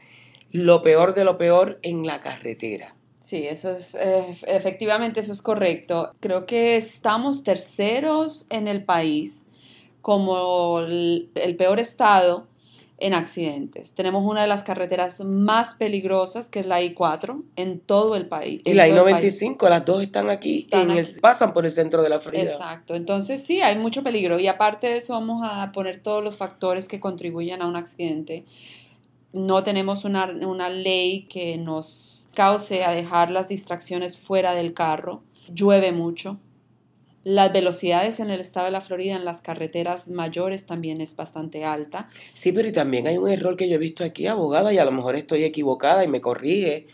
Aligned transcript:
lo 0.51 0.83
peor 0.83 1.13
de 1.13 1.25
lo 1.25 1.37
peor 1.37 1.79
en 1.81 2.05
la 2.05 2.21
carretera. 2.21 2.95
Sí, 3.21 3.47
eso 3.47 3.69
es, 3.69 3.93
eh, 3.95 4.35
efectivamente 4.47 5.19
eso 5.19 5.31
es 5.31 5.43
correcto. 5.43 6.11
Creo 6.19 6.47
que 6.47 6.75
estamos 6.75 7.43
terceros 7.43 8.47
en 8.49 8.67
el 8.67 8.83
país 8.83 9.45
como 10.01 10.79
el, 10.79 11.29
peor 11.55 11.79
estado 11.79 12.47
en 12.97 13.13
accidentes. 13.13 13.93
Tenemos 13.93 14.25
una 14.25 14.41
de 14.41 14.47
las 14.47 14.63
carreteras 14.63 15.21
más 15.21 15.75
peligrosas, 15.75 16.49
que 16.49 16.61
es 16.61 16.65
la 16.65 16.81
I-4, 16.81 17.43
en 17.55 17.79
todo 17.79 18.15
el 18.15 18.27
país. 18.27 18.63
Y 18.65 18.73
la 18.73 18.87
I-95, 18.87 19.69
las 19.69 19.85
dos 19.85 20.01
están 20.01 20.31
aquí, 20.31 20.67
pasan 21.21 21.53
por 21.53 21.65
el 21.65 21.71
centro 21.71 22.01
de 22.01 22.09
la 22.09 22.19
Florida. 22.19 22.43
Exacto, 22.43 22.95
entonces 22.95 23.43
sí, 23.43 23.61
hay 23.61 23.77
mucho 23.77 24.01
peligro. 24.01 24.39
Y 24.39 24.47
aparte 24.47 24.87
de 24.87 24.97
eso, 24.97 25.13
vamos 25.13 25.47
a 25.47 25.71
poner 25.71 26.01
todos 26.01 26.23
los 26.23 26.37
factores 26.37 26.87
que 26.87 26.99
contribuyen 26.99 27.61
a 27.61 27.67
un 27.67 27.75
accidente 27.75 28.45
no 29.33 29.63
tenemos 29.63 30.03
una, 30.05 30.27
ley 30.69 31.23
que 31.29 31.57
nos 31.57 32.20
cause 32.33 32.83
a 32.83 32.91
dejar 32.91 33.31
las 33.31 33.49
distracciones 33.49 34.17
fuera 34.17 34.53
del 34.53 34.73
carro, 34.73 35.23
llueve 35.53 35.91
mucho. 35.91 36.39
Las 37.23 37.53
velocidades 37.53 38.19
en 38.19 38.31
el 38.31 38.41
estado 38.41 38.65
de 38.65 38.71
la 38.71 38.81
Florida 38.81 39.15
en 39.15 39.25
las 39.25 39.41
carreteras 39.41 40.09
mayores 40.09 40.65
también 40.65 41.01
es 41.01 41.15
bastante 41.15 41.65
alta. 41.65 42.09
Sí, 42.33 42.51
pero 42.51 42.67
y 42.67 42.71
también 42.71 43.05
hay 43.05 43.17
un 43.17 43.29
error 43.29 43.55
que 43.55 43.69
yo 43.69 43.75
he 43.75 43.77
visto 43.77 44.03
aquí, 44.03 44.25
abogada, 44.25 44.73
y 44.73 44.79
a 44.79 44.85
lo 44.85 44.91
mejor 44.91 45.15
estoy 45.15 45.43
equivocada 45.43 46.03
y 46.03 46.07
me 46.07 46.19
corrige. 46.19 46.87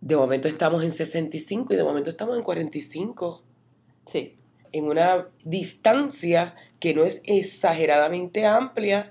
De 0.00 0.16
momento 0.16 0.46
estamos 0.46 0.84
en 0.84 0.92
65 0.92 1.74
y 1.74 1.76
de 1.76 1.82
momento 1.82 2.10
estamos 2.10 2.36
en 2.36 2.44
45. 2.44 3.42
Sí. 4.06 4.36
En 4.70 4.84
una 4.84 5.26
distancia 5.44 6.54
que 6.78 6.94
no 6.94 7.04
es 7.04 7.20
exageradamente 7.26 8.46
amplia 8.46 9.10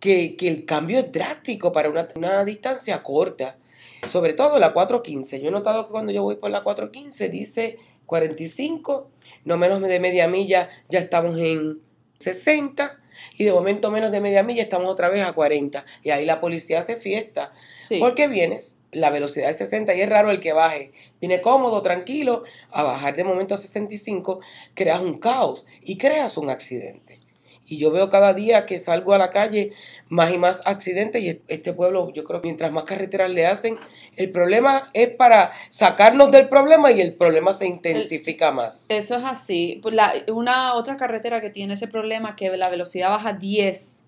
que, 0.00 0.36
el 0.40 0.64
cambio 0.64 0.98
es 0.98 1.12
drástico 1.12 1.72
para 1.72 1.88
una, 1.88 2.08
una, 2.16 2.44
distancia 2.44 3.02
corta. 3.02 3.58
Sobre 4.06 4.32
todo 4.32 4.58
la 4.58 4.72
415. 4.72 5.40
Yo 5.40 5.48
he 5.48 5.52
notado 5.52 5.86
que 5.86 5.92
cuando 5.92 6.12
yo 6.12 6.22
voy 6.22 6.36
por 6.36 6.50
la 6.50 6.62
415 6.62 7.28
dice 7.28 7.78
45, 8.06 9.10
no 9.44 9.56
menos 9.56 9.80
de 9.80 10.00
media 10.00 10.28
milla 10.28 10.70
ya 10.88 10.98
estamos 10.98 11.38
en 11.38 11.80
60 12.18 13.00
y 13.36 13.44
de 13.44 13.52
momento 13.52 13.90
menos 13.90 14.12
de 14.12 14.20
media 14.20 14.42
milla 14.42 14.62
estamos 14.62 14.90
otra 14.90 15.08
vez 15.08 15.24
a 15.24 15.32
40 15.32 15.84
y 16.02 16.10
ahí 16.10 16.24
la 16.24 16.40
policía 16.40 16.80
hace 16.80 16.96
fiesta. 16.96 17.52
Porque 18.00 18.28
vienes, 18.28 18.78
la 18.92 19.10
velocidad 19.10 19.50
es 19.50 19.58
60 19.58 19.94
y 19.94 20.00
es 20.00 20.08
raro 20.08 20.30
el 20.30 20.40
que 20.40 20.52
baje. 20.52 20.92
Viene 21.20 21.40
cómodo, 21.40 21.82
tranquilo, 21.82 22.44
a 22.70 22.82
bajar 22.82 23.16
de 23.16 23.24
momento 23.24 23.54
a 23.54 23.58
65, 23.58 24.40
creas 24.74 25.02
un 25.02 25.18
caos 25.18 25.66
y 25.82 25.96
creas 25.96 26.36
un 26.36 26.50
accidente. 26.50 27.23
Y 27.66 27.78
yo 27.78 27.90
veo 27.90 28.10
cada 28.10 28.34
día 28.34 28.66
que 28.66 28.78
salgo 28.78 29.14
a 29.14 29.18
la 29.18 29.30
calle 29.30 29.72
más 30.08 30.32
y 30.32 30.38
más 30.38 30.62
accidentes 30.66 31.22
y 31.22 31.40
este 31.48 31.72
pueblo, 31.72 32.12
yo 32.12 32.24
creo 32.24 32.40
que 32.40 32.48
mientras 32.48 32.70
más 32.72 32.84
carreteras 32.84 33.30
le 33.30 33.46
hacen, 33.46 33.78
el 34.16 34.30
problema 34.30 34.90
es 34.92 35.08
para 35.10 35.52
sacarnos 35.70 36.30
del 36.30 36.48
problema 36.48 36.92
y 36.92 37.00
el 37.00 37.14
problema 37.14 37.52
se 37.52 37.66
intensifica 37.66 38.50
más. 38.50 38.86
Eso 38.90 39.16
es 39.16 39.24
así. 39.24 39.80
Pues 39.82 39.94
una 40.32 40.74
otra 40.74 40.96
carretera 40.96 41.40
que 41.40 41.50
tiene 41.50 41.74
ese 41.74 41.88
problema 41.88 42.36
que 42.36 42.54
la 42.56 42.68
velocidad 42.68 43.10
baja 43.10 43.32
10 43.32 44.04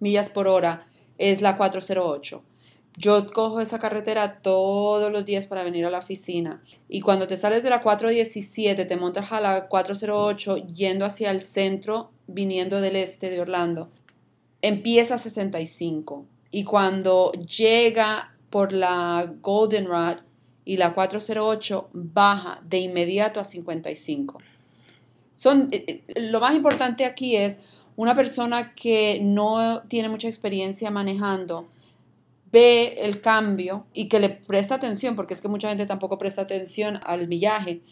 millas 0.00 0.30
por 0.30 0.48
hora 0.48 0.86
es 1.18 1.42
la 1.42 1.56
408 1.56 2.42
yo 2.96 3.32
cojo 3.32 3.60
esa 3.60 3.78
carretera 3.78 4.40
todos 4.40 5.10
los 5.10 5.24
días 5.24 5.46
para 5.46 5.64
venir 5.64 5.84
a 5.84 5.90
la 5.90 5.98
oficina 5.98 6.62
y 6.88 7.00
cuando 7.00 7.26
te 7.26 7.36
sales 7.36 7.62
de 7.62 7.70
la 7.70 7.82
417 7.82 8.84
te 8.84 8.96
montas 8.96 9.32
a 9.32 9.40
la 9.40 9.68
408 9.68 10.56
yendo 10.68 11.04
hacia 11.04 11.30
el 11.30 11.40
centro 11.40 12.10
viniendo 12.26 12.80
del 12.80 12.96
este 12.96 13.30
de 13.30 13.40
Orlando 13.40 13.90
empieza 14.62 15.14
a 15.14 15.18
65 15.18 16.26
y 16.50 16.64
cuando 16.64 17.32
llega 17.32 18.34
por 18.48 18.72
la 18.72 19.34
Goldenrod 19.42 20.18
y 20.64 20.76
la 20.76 20.94
408 20.94 21.90
baja 21.92 22.60
de 22.64 22.78
inmediato 22.78 23.40
a 23.40 23.44
55. 23.44 24.38
Son, 25.34 25.68
eh, 25.72 26.04
eh, 26.06 26.20
lo 26.20 26.40
más 26.40 26.54
importante 26.54 27.04
aquí 27.04 27.36
es 27.36 27.58
una 27.96 28.14
persona 28.14 28.74
que 28.74 29.20
no 29.22 29.82
tiene 29.88 30.08
mucha 30.08 30.28
experiencia 30.28 30.90
manejando 30.90 31.68
ve 32.54 32.94
el 33.00 33.20
cambio 33.20 33.84
y 33.92 34.08
que 34.08 34.20
le 34.20 34.30
presta 34.30 34.76
atención, 34.76 35.16
porque 35.16 35.34
es 35.34 35.40
que 35.40 35.48
mucha 35.48 35.68
gente 35.68 35.86
tampoco 35.86 36.18
presta 36.18 36.42
atención 36.42 37.00
al 37.04 37.26
millaje, 37.26 37.82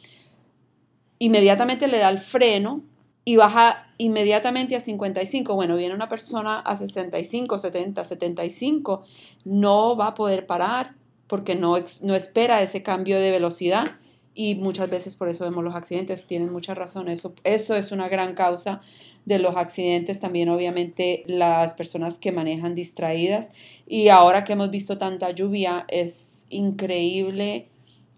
inmediatamente 1.18 1.88
le 1.88 1.98
da 1.98 2.08
el 2.08 2.18
freno 2.18 2.84
y 3.24 3.36
baja 3.36 3.92
inmediatamente 3.98 4.76
a 4.76 4.80
55. 4.80 5.54
Bueno, 5.56 5.76
viene 5.76 5.96
una 5.96 6.08
persona 6.08 6.60
a 6.60 6.76
65, 6.76 7.58
70, 7.58 8.04
75, 8.04 9.02
no 9.44 9.96
va 9.96 10.08
a 10.08 10.14
poder 10.14 10.46
parar 10.46 10.94
porque 11.26 11.56
no, 11.56 11.74
no 12.00 12.14
espera 12.14 12.62
ese 12.62 12.84
cambio 12.84 13.18
de 13.18 13.32
velocidad 13.32 13.96
y 14.34 14.54
muchas 14.54 14.88
veces 14.88 15.15
por 15.15 15.28
eso 15.28 15.44
vemos 15.44 15.62
los 15.65 15.75
accidentes. 15.75 16.26
Tienen 16.26 16.53
mucha 16.53 16.75
razón, 16.75 17.09
eso, 17.09 17.34
eso 17.44 17.75
es 17.75 17.93
una 17.93 18.09
gran 18.09 18.34
causa 18.34 18.81
de 19.25 19.38
los 19.38 19.56
accidentes, 19.56 20.20
también 20.20 20.48
obviamente 20.48 21.22
las 21.26 21.75
personas 21.75 22.19
que 22.19 22.32
manejan 22.32 22.75
distraídas 22.75 23.53
y 23.87 24.09
ahora 24.09 24.42
que 24.44 24.54
hemos 24.54 24.71
visto 24.71 24.98
tanta 24.98 25.31
lluvia 25.31 25.84
es 25.88 26.47
increíble 26.48 27.69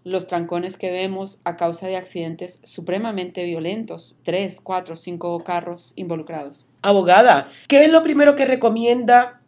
los 0.03 0.27
trancones 0.27 0.77
que 0.77 0.91
vemos 0.91 1.39
a 1.43 1.57
causa 1.57 1.87
de 1.87 1.97
accidentes 1.97 2.59
supremamente 2.63 3.43
violentos, 3.43 4.15
tres, 4.23 4.61
cuatro, 4.61 4.95
cinco 4.95 5.43
carros 5.43 5.93
involucrados. 5.95 6.67
Abogada, 6.83 7.49
¿qué 7.67 7.83
es 7.83 7.91
lo 7.91 8.03
primero 8.03 8.35
que 8.35 8.45
recomienda 8.45 9.41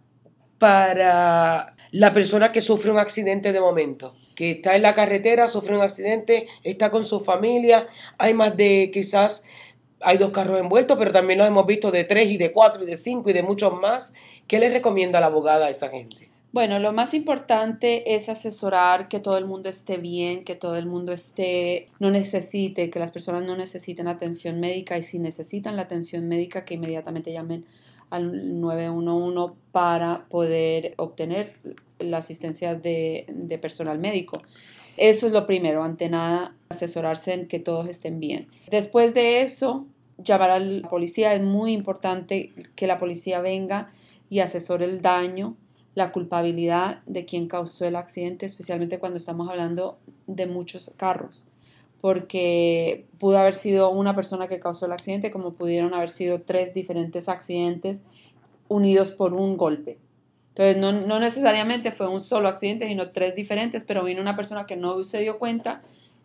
para 0.57 1.75
la 1.91 2.13
persona 2.13 2.51
que 2.51 2.61
sufre 2.61 2.89
un 2.89 2.97
accidente 2.97 3.53
de 3.53 3.61
momento? 3.61 4.15
Que 4.37 4.51
está 4.51 4.75
en 4.75 4.83
la 4.83 4.93
carretera, 4.93 5.47
sufre 5.47 5.75
un 5.75 5.81
accidente, 5.81 6.47
está 6.63 6.91
con 6.91 7.07
su 7.07 7.21
familia, 7.21 7.87
hay 8.19 8.35
más 8.35 8.55
de 8.55 8.91
quizás 8.93 9.43
hay 9.99 10.19
dos 10.19 10.29
carros 10.29 10.59
envueltos, 10.59 10.95
pero 10.99 11.11
también 11.11 11.39
los 11.39 11.47
hemos 11.47 11.65
visto 11.65 11.89
de 11.89 12.03
tres 12.03 12.29
y 12.29 12.37
de 12.37 12.51
cuatro 12.53 12.83
y 12.83 12.85
de 12.85 12.97
cinco 12.97 13.31
y 13.31 13.33
de 13.33 13.41
muchos 13.41 13.73
más. 13.73 14.13
¿Qué 14.47 14.59
le 14.59 14.69
recomienda 14.69 15.19
la 15.19 15.25
abogada 15.25 15.65
a 15.65 15.69
esa 15.71 15.89
gente? 15.89 16.29
Bueno, 16.53 16.79
lo 16.79 16.93
más 16.93 17.13
importante 17.13 18.15
es 18.15 18.29
asesorar 18.29 19.09
que 19.09 19.19
todo 19.19 19.37
el 19.37 19.45
mundo 19.45 19.69
esté 19.69 19.97
bien, 19.97 20.43
que 20.43 20.55
todo 20.55 20.77
el 20.77 20.85
mundo 20.85 21.11
esté, 21.13 21.89
no 21.99 22.09
necesite, 22.09 22.89
que 22.89 22.99
las 22.99 23.11
personas 23.11 23.43
no 23.43 23.57
necesiten 23.57 24.07
atención 24.07 24.59
médica 24.59 24.97
y 24.97 25.03
si 25.03 25.19
necesitan 25.19 25.75
la 25.75 25.81
atención 25.83 26.27
médica 26.27 26.63
que 26.63 26.75
inmediatamente 26.75 27.33
llamen 27.33 27.65
al 28.09 28.59
911 28.61 29.55
para 29.71 30.25
poder 30.29 30.93
obtener 30.97 31.53
la 31.99 32.17
asistencia 32.17 32.75
de, 32.75 33.59
personal 33.61 33.99
médico. 33.99 34.41
Eso 34.97 35.27
es 35.27 35.33
lo 35.33 35.45
primero, 35.45 35.83
ante 35.83 36.09
nada, 36.09 36.55
asesorarse 36.69 37.33
en 37.33 37.47
que 37.47 37.59
todos 37.59 37.87
estén 37.87 38.19
bien. 38.19 38.47
Después 38.69 39.13
de 39.13 39.41
eso, 39.41 39.85
llamar 40.17 40.51
a 40.51 40.59
la 40.59 40.87
policía. 40.87 41.33
Es 41.33 41.41
muy 41.41 41.73
importante 41.73 42.53
que 42.75 42.87
la 42.87 42.97
policía 42.97 43.39
venga 43.41 43.91
y 44.29 44.39
asesore 44.39 44.85
el 44.85 45.01
daño, 45.01 45.55
la 45.95 46.11
culpabilidad 46.11 47.03
de 47.05 47.25
quien 47.25 47.47
causó 47.47 47.85
el 47.85 47.95
accidente, 47.95 48.45
especialmente 48.45 48.99
cuando 48.99 49.17
estamos 49.17 49.49
hablando 49.49 49.97
de 50.27 50.45
muchos 50.45 50.91
carros, 50.97 51.45
porque 52.01 53.05
pudo 53.17 53.37
haber 53.39 53.55
sido 53.55 53.89
una 53.89 54.15
persona 54.15 54.47
que 54.47 54.59
causó 54.59 54.85
el 54.85 54.91
accidente, 54.91 55.31
como 55.31 55.53
pudieron 55.53 55.93
haber 55.93 56.09
sido 56.09 56.41
tres 56.41 56.73
diferentes 56.73 57.29
accidentes 57.29 58.03
unidos 58.67 59.11
por 59.11 59.33
un 59.33 59.57
golpe. 59.57 59.97
Entonces, 60.57 61.05
no, 61.07 61.19
necesariamente 61.19 61.91
fue 61.91 62.07
un 62.07 62.19
solo 62.19 62.49
accidente, 62.49 62.87
sino 62.87 63.11
tres 63.11 63.35
diferentes, 63.35 63.83
pero 63.83 64.03
vino 64.03 64.21
una 64.21 64.35
persona 64.35 64.65
que 64.65 64.75
no 64.75 65.03
se 65.03 65.19
dio 65.19 65.37
cuenta 65.37 65.83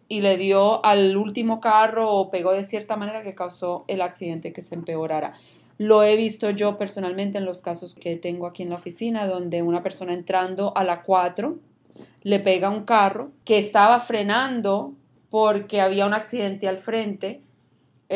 y 0.09 0.23
le 0.23 0.39
dio 0.39 0.83
al 0.87 1.19
último 1.19 1.61
carro 1.61 2.11
o 2.11 2.31
pegó 2.31 2.53
de 2.53 2.65
cierta 2.65 2.97
manera 2.97 3.23
que 3.23 3.35
causó 3.35 3.85
el 3.89 4.01
accidente 4.01 4.55
que 4.55 4.63
se 4.63 4.75
empeorara. 4.75 5.35
Lo 5.77 6.03
he 6.03 6.17
visto 6.17 6.49
yo 6.49 6.79
personalmente 6.79 7.37
en 7.37 7.45
los 7.45 7.61
casos 7.61 7.95
que 7.95 8.17
tengo 8.17 8.47
aquí 8.47 8.63
en 8.63 8.71
la 8.71 8.77
oficina, 8.77 9.27
donde 9.27 9.61
una 9.61 9.83
persona 9.83 10.15
entrando 10.15 10.73
a 10.77 10.85
la 10.85 11.03
4 11.03 11.59
le 12.23 12.41
pega 12.41 12.71
un 12.71 12.85
carro 12.85 13.33
que 13.45 13.59
estaba 13.59 14.01
frenando 14.01 14.95
porque 15.29 15.83
había 15.83 16.07
un 16.07 16.15
accidente 16.15 16.69
al 16.69 16.79
frente 16.79 17.43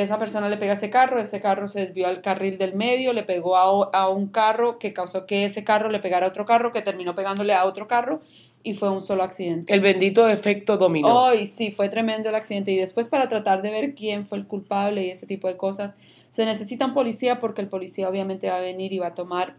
esa 0.03 0.19
persona 0.19 0.49
le 0.49 0.57
pega 0.59 0.73
a 0.73 0.77
ese 0.77 0.91
carro, 0.91 1.19
ese 1.19 1.41
carro 1.41 1.69
se 1.69 1.81
desvió 1.81 2.07
al 2.07 2.21
carril 2.21 2.59
del 2.59 2.75
medio, 2.75 3.13
le 3.13 3.23
pegó 3.23 3.57
a, 3.57 4.09
un 4.09 4.29
carro 4.29 4.79
que 4.79 4.93
causó 4.93 5.27
que 5.27 5.45
ese 5.45 5.65
carro 5.65 5.89
le 5.89 6.01
pegara 6.01 6.27
a 6.27 6.29
otro 6.29 6.45
carro, 6.45 6.71
que 6.71 6.83
terminó 6.83 7.15
pegándole 7.15 7.55
a 7.55 7.65
otro 7.65 7.89
carro 7.89 8.21
y 8.63 8.75
fue 8.75 8.91
un 8.91 9.01
solo 9.01 9.23
accidente. 9.23 9.73
El 9.73 9.81
bendito 9.81 10.29
efecto 10.29 10.77
dominó. 10.77 11.27
Ay, 11.27 11.47
sí, 11.47 11.71
fue 11.71 11.89
tremendo 11.89 12.29
el 12.29 12.35
accidente. 12.35 12.73
Y 12.73 12.77
después 12.77 13.09
para 13.09 13.29
tratar 13.29 13.63
de 13.63 13.71
ver 13.71 13.95
quién 13.95 14.27
fue 14.27 14.39
el 14.39 14.47
culpable 14.47 15.05
y 15.05 15.11
ese 15.11 15.27
tipo 15.27 15.49
de 15.49 15.57
cosas, 15.57 15.95
se 16.31 16.45
necesita 16.45 16.85
un 16.85 16.95
policía 16.95 17.39
porque 17.39 17.63
el 17.63 17.69
policía 17.69 18.09
obviamente 18.09 18.51
va 18.51 18.59
a 18.59 18.61
venir 18.61 18.93
y 18.93 18.99
va 18.99 19.09
a 19.09 19.15
tomar 19.15 19.57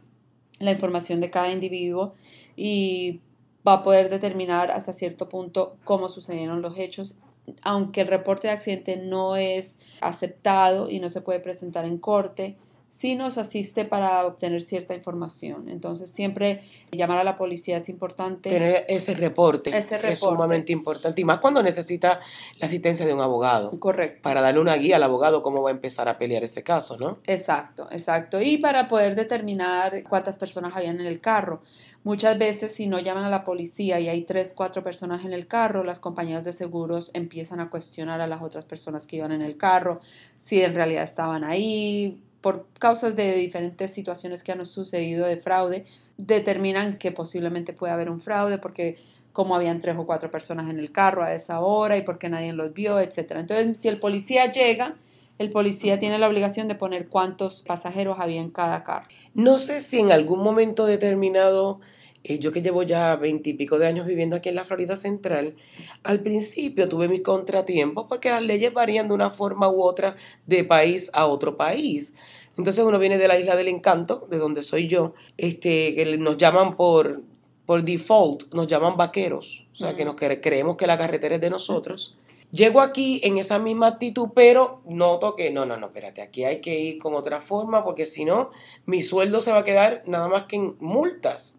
la 0.59 0.71
información 0.71 1.19
de 1.21 1.29
cada 1.29 1.51
individuo 1.51 2.13
y 2.55 3.21
va 3.67 3.73
a 3.73 3.81
poder 3.81 4.09
determinar 4.09 4.71
hasta 4.71 4.93
cierto 4.93 5.29
punto 5.29 5.77
cómo 5.83 6.09
sucedieron 6.09 6.61
los 6.61 6.77
hechos 6.77 7.15
aunque 7.61 8.01
el 8.01 8.07
reporte 8.07 8.47
de 8.47 8.53
accidente 8.53 8.97
no 8.97 9.35
es 9.35 9.79
aceptado 10.01 10.89
y 10.89 10.99
no 10.99 11.09
se 11.09 11.21
puede 11.21 11.39
presentar 11.39 11.85
en 11.85 11.97
corte, 11.97 12.57
sí 12.89 13.15
nos 13.15 13.37
asiste 13.37 13.85
para 13.85 14.25
obtener 14.25 14.61
cierta 14.61 14.95
información. 14.95 15.69
Entonces, 15.69 16.09
siempre 16.09 16.63
llamar 16.91 17.17
a 17.19 17.23
la 17.23 17.35
policía 17.35 17.77
es 17.77 17.89
importante. 17.89 18.49
Tener 18.49 18.85
ese 18.87 19.13
reporte, 19.13 19.69
ese 19.69 19.97
reporte. 19.97 20.13
es 20.13 20.19
sumamente 20.19 20.71
importante. 20.71 21.21
Y 21.21 21.25
más 21.25 21.39
cuando 21.39 21.61
necesita 21.61 22.19
la 22.57 22.65
asistencia 22.65 23.05
de 23.05 23.13
un 23.13 23.21
abogado. 23.21 23.71
Correcto. 23.79 24.21
Para 24.23 24.41
darle 24.41 24.59
una 24.59 24.75
guía 24.75 24.95
al 24.95 25.03
abogado 25.03 25.43
cómo 25.43 25.61
va 25.61 25.69
a 25.69 25.73
empezar 25.73 26.07
a 26.09 26.17
pelear 26.17 26.43
ese 26.43 26.63
caso, 26.63 26.97
¿no? 26.97 27.19
Exacto, 27.25 27.87
exacto. 27.91 28.41
Y 28.41 28.57
para 28.57 28.87
poder 28.87 29.15
determinar 29.15 30.03
cuántas 30.09 30.37
personas 30.37 30.75
habían 30.75 30.99
en 30.99 31.07
el 31.07 31.19
carro. 31.19 31.61
Muchas 32.03 32.37
veces, 32.37 32.73
si 32.73 32.87
no 32.87 32.99
llaman 32.99 33.25
a 33.25 33.29
la 33.29 33.43
policía 33.43 33.99
y 33.99 34.07
hay 34.07 34.21
tres, 34.21 34.53
cuatro 34.53 34.81
personas 34.81 35.25
en 35.25 35.33
el 35.33 35.45
carro, 35.45 35.83
las 35.83 35.99
compañías 35.99 36.45
de 36.45 36.53
seguros 36.53 37.11
empiezan 37.13 37.59
a 37.59 37.69
cuestionar 37.69 38.21
a 38.21 38.27
las 38.27 38.41
otras 38.41 38.63
personas 38.63 39.05
que 39.07 39.17
iban 39.17 39.33
en 39.33 39.41
el 39.41 39.57
carro, 39.57 39.99
si 40.37 40.61
en 40.61 40.73
realidad 40.73 41.03
estaban 41.03 41.43
ahí, 41.43 42.21
por 42.41 42.67
causas 42.79 43.15
de 43.15 43.35
diferentes 43.35 43.91
situaciones 43.91 44.43
que 44.43 44.51
han 44.51 44.65
sucedido 44.65 45.25
de 45.25 45.37
fraude, 45.37 45.85
determinan 46.17 46.97
que 46.97 47.11
posiblemente 47.11 47.73
puede 47.73 47.93
haber 47.93 48.09
un 48.09 48.19
fraude 48.19 48.57
porque 48.57 48.97
como 49.33 49.55
habían 49.55 49.79
tres 49.79 49.95
o 49.97 50.05
cuatro 50.05 50.31
personas 50.31 50.69
en 50.69 50.79
el 50.79 50.91
carro 50.91 51.23
a 51.23 51.31
esa 51.31 51.59
hora 51.59 51.95
y 51.95 52.01
porque 52.01 52.27
nadie 52.27 52.53
los 52.53 52.73
vio, 52.73 52.99
etc. 52.99 53.33
Entonces, 53.35 53.77
si 53.77 53.87
el 53.87 53.99
policía 53.99 54.51
llega, 54.51 54.95
el 55.37 55.51
policía 55.51 55.99
tiene 55.99 56.17
la 56.17 56.27
obligación 56.27 56.67
de 56.67 56.73
poner 56.73 57.07
cuántos 57.07 57.61
pasajeros 57.61 58.17
había 58.19 58.41
en 58.41 58.49
cada 58.49 58.83
carro. 58.83 59.07
No 59.35 59.59
sé 59.59 59.81
si 59.81 59.99
en 59.99 60.11
algún 60.11 60.39
momento 60.39 60.87
determinado, 60.87 61.79
eh, 62.27 62.39
yo 62.39 62.51
que 62.51 62.61
llevo 62.61 62.83
ya 62.83 63.15
veintipico 63.15 63.79
de 63.79 63.87
años 63.87 64.05
viviendo 64.05 64.35
aquí 64.35 64.49
en 64.49 64.55
la 64.55 64.65
Florida 64.65 64.95
Central, 64.95 65.55
al 66.03 66.19
principio 66.19 66.89
tuve 66.89 67.07
mis 67.07 67.21
contratiempos 67.21 68.05
porque 68.09 68.29
las 68.29 68.43
leyes 68.43 68.73
varían 68.73 69.07
de 69.07 69.13
una 69.13 69.29
forma 69.29 69.69
u 69.69 69.81
otra 69.81 70.15
de 70.45 70.63
país 70.63 71.09
a 71.13 71.25
otro 71.25 71.57
país. 71.57 72.15
Entonces 72.57 72.83
uno 72.83 72.99
viene 72.99 73.17
de 73.17 73.27
la 73.27 73.39
isla 73.39 73.55
del 73.55 73.67
encanto, 73.67 74.27
de 74.29 74.37
donde 74.37 74.61
soy 74.61 74.87
yo, 74.87 75.13
este, 75.37 75.93
que 75.95 76.17
nos 76.17 76.37
llaman 76.37 76.75
por, 76.75 77.21
por 77.65 77.83
default, 77.83 78.53
nos 78.53 78.67
llaman 78.67 78.97
vaqueros, 78.97 79.67
o 79.73 79.75
sea, 79.75 79.95
que 79.95 80.03
nos 80.03 80.15
creemos 80.15 80.75
que 80.75 80.87
la 80.87 80.97
carretera 80.97 81.35
es 81.35 81.41
de 81.41 81.49
nosotros. 81.49 82.17
Llego 82.51 82.79
aquí 82.79 83.19
en 83.23 83.37
esa 83.37 83.59
misma 83.59 83.87
actitud, 83.87 84.29
pero 84.33 84.81
noto 84.85 85.35
que 85.35 85.51
no, 85.51 85.65
no, 85.65 85.77
no, 85.77 85.87
espérate, 85.87 86.21
aquí 86.21 86.45
hay 86.45 86.61
que 86.61 86.79
ir 86.79 86.97
con 86.97 87.13
otra 87.13 87.41
forma 87.41 87.83
porque 87.83 88.05
si 88.05 88.23
no, 88.23 88.51
mi 88.85 89.01
sueldo 89.01 89.41
se 89.41 89.51
va 89.51 89.59
a 89.59 89.63
quedar 89.65 90.03
nada 90.05 90.29
más 90.29 90.43
que 90.43 90.55
en 90.55 90.77
multas. 90.79 91.57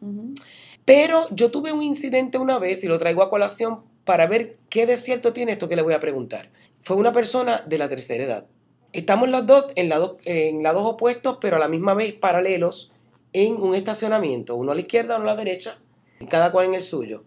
Pero 0.86 1.26
yo 1.30 1.50
tuve 1.50 1.72
un 1.72 1.82
incidente 1.82 2.38
una 2.38 2.58
vez 2.58 2.82
y 2.84 2.88
lo 2.88 2.98
traigo 2.98 3.22
a 3.22 3.28
colación 3.28 3.82
para 4.04 4.26
ver 4.26 4.56
qué 4.70 4.86
de 4.86 4.96
cierto 4.96 5.34
tiene 5.34 5.52
esto 5.52 5.68
que 5.68 5.76
le 5.76 5.82
voy 5.82 5.92
a 5.92 6.00
preguntar. 6.00 6.48
Fue 6.80 6.96
una 6.96 7.12
persona 7.12 7.62
de 7.66 7.76
la 7.76 7.90
tercera 7.90 8.24
edad. 8.24 8.46
Estamos 8.94 9.28
los 9.28 9.46
dos 9.46 9.66
en, 9.76 9.90
lados, 9.90 10.16
en 10.24 10.62
lados 10.62 10.84
opuestos, 10.86 11.36
pero 11.42 11.56
a 11.56 11.58
la 11.58 11.68
misma 11.68 11.92
vez 11.92 12.14
paralelos 12.14 12.90
en 13.34 13.60
un 13.60 13.74
estacionamiento, 13.74 14.56
uno 14.56 14.72
a 14.72 14.74
la 14.74 14.80
izquierda, 14.80 15.16
uno 15.16 15.30
a 15.30 15.34
la 15.34 15.36
derecha, 15.36 15.76
cada 16.30 16.50
cual 16.50 16.64
en 16.64 16.74
el 16.74 16.80
suyo. 16.80 17.24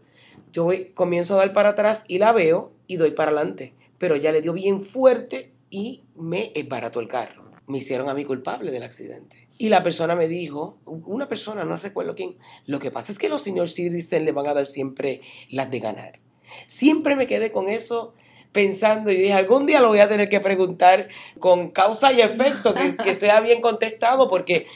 Yo 0.51 0.63
voy, 0.63 0.85
comienzo 0.95 1.35
a 1.35 1.37
dar 1.37 1.53
para 1.53 1.69
atrás 1.69 2.03
y 2.07 2.17
la 2.17 2.31
veo 2.31 2.71
y 2.91 2.97
doy 2.97 3.11
para 3.11 3.31
adelante, 3.31 3.73
pero 3.97 4.17
ya 4.17 4.33
le 4.33 4.41
dio 4.41 4.51
bien 4.51 4.83
fuerte 4.83 5.53
y 5.69 6.03
me 6.13 6.51
esbarató 6.55 6.99
el 6.99 7.07
carro. 7.07 7.49
Me 7.67 7.77
hicieron 7.77 8.09
a 8.09 8.13
mí 8.13 8.25
culpable 8.25 8.69
del 8.69 8.83
accidente. 8.83 9.47
Y 9.57 9.69
la 9.69 9.81
persona 9.81 10.13
me 10.13 10.27
dijo, 10.27 10.77
una 10.85 11.29
persona, 11.29 11.63
no 11.63 11.77
recuerdo 11.77 12.15
quién, 12.15 12.35
lo 12.65 12.79
que 12.79 12.91
pasa 12.91 13.13
es 13.13 13.17
que 13.17 13.29
los 13.29 13.43
señores 13.43 13.75
dicen 13.75 14.25
le 14.25 14.33
van 14.33 14.47
a 14.47 14.53
dar 14.53 14.65
siempre 14.65 15.21
las 15.49 15.71
de 15.71 15.79
ganar. 15.79 16.19
Siempre 16.67 17.15
me 17.15 17.27
quedé 17.27 17.53
con 17.53 17.69
eso 17.69 18.13
pensando 18.51 19.09
y 19.09 19.15
dije, 19.15 19.31
algún 19.31 19.65
día 19.65 19.79
lo 19.79 19.87
voy 19.87 19.99
a 19.99 20.09
tener 20.09 20.27
que 20.27 20.41
preguntar 20.41 21.07
con 21.39 21.69
causa 21.69 22.11
y 22.11 22.19
efecto, 22.19 22.75
que, 23.01 23.15
sea 23.15 23.39
bien 23.39 23.61
contestado, 23.61 24.29
porque 24.29 24.67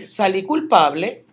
salí 0.00 0.42
culpable, 0.42 1.24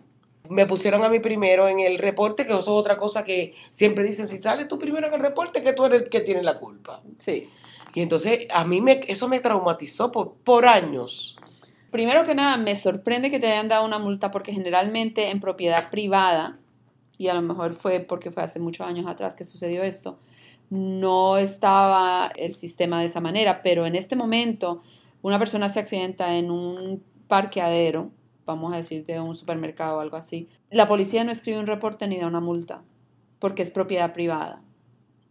me 0.48 0.66
pusieron 0.66 1.02
a 1.04 1.08
mí 1.08 1.20
primero 1.20 1.68
en 1.68 1.80
el 1.80 1.98
reporte, 1.98 2.46
que 2.46 2.52
eso 2.52 2.60
es 2.60 2.68
otra 2.68 2.96
cosa 2.96 3.24
que 3.24 3.54
siempre 3.70 4.04
dicen, 4.04 4.26
si 4.28 4.38
sales 4.38 4.68
tú 4.68 4.78
primero 4.78 5.08
en 5.08 5.14
el 5.14 5.20
reporte, 5.20 5.62
que 5.62 5.72
tú 5.72 5.84
eres 5.84 6.02
el 6.02 6.08
que 6.08 6.20
tiene 6.20 6.42
la 6.42 6.58
culpa. 6.58 7.00
Sí. 7.18 7.48
Y 7.94 8.00
entonces 8.00 8.46
a 8.50 8.64
mí 8.64 8.80
me, 8.80 9.00
eso 9.08 9.28
me 9.28 9.40
traumatizó 9.40 10.12
por, 10.12 10.34
por 10.44 10.66
años. 10.66 11.36
Primero 11.90 12.24
que 12.24 12.34
nada, 12.34 12.56
me 12.56 12.76
sorprende 12.76 13.30
que 13.30 13.38
te 13.38 13.46
hayan 13.46 13.68
dado 13.68 13.84
una 13.84 13.98
multa 13.98 14.30
porque 14.30 14.52
generalmente 14.52 15.30
en 15.30 15.40
propiedad 15.40 15.90
privada, 15.90 16.58
y 17.16 17.28
a 17.28 17.34
lo 17.34 17.42
mejor 17.42 17.74
fue 17.74 18.00
porque 18.00 18.30
fue 18.30 18.42
hace 18.42 18.60
muchos 18.60 18.86
años 18.86 19.06
atrás 19.06 19.34
que 19.34 19.44
sucedió 19.44 19.82
esto, 19.82 20.18
no 20.70 21.38
estaba 21.38 22.30
el 22.36 22.54
sistema 22.54 23.00
de 23.00 23.06
esa 23.06 23.20
manera, 23.20 23.62
pero 23.62 23.86
en 23.86 23.94
este 23.94 24.16
momento 24.16 24.80
una 25.22 25.38
persona 25.38 25.68
se 25.68 25.80
accidenta 25.80 26.36
en 26.36 26.50
un 26.50 27.02
parqueadero, 27.26 28.10
vamos 28.48 28.72
a 28.72 28.76
decir 28.76 29.04
de 29.04 29.20
un 29.20 29.34
supermercado 29.34 29.98
o 29.98 30.00
algo 30.00 30.16
así, 30.16 30.48
la 30.70 30.86
policía 30.86 31.22
no 31.22 31.30
escribe 31.30 31.60
un 31.60 31.66
reporte 31.66 32.06
ni 32.08 32.18
da 32.18 32.26
una 32.26 32.40
multa, 32.40 32.82
porque 33.38 33.62
es 33.62 33.70
propiedad 33.70 34.12
privada. 34.12 34.62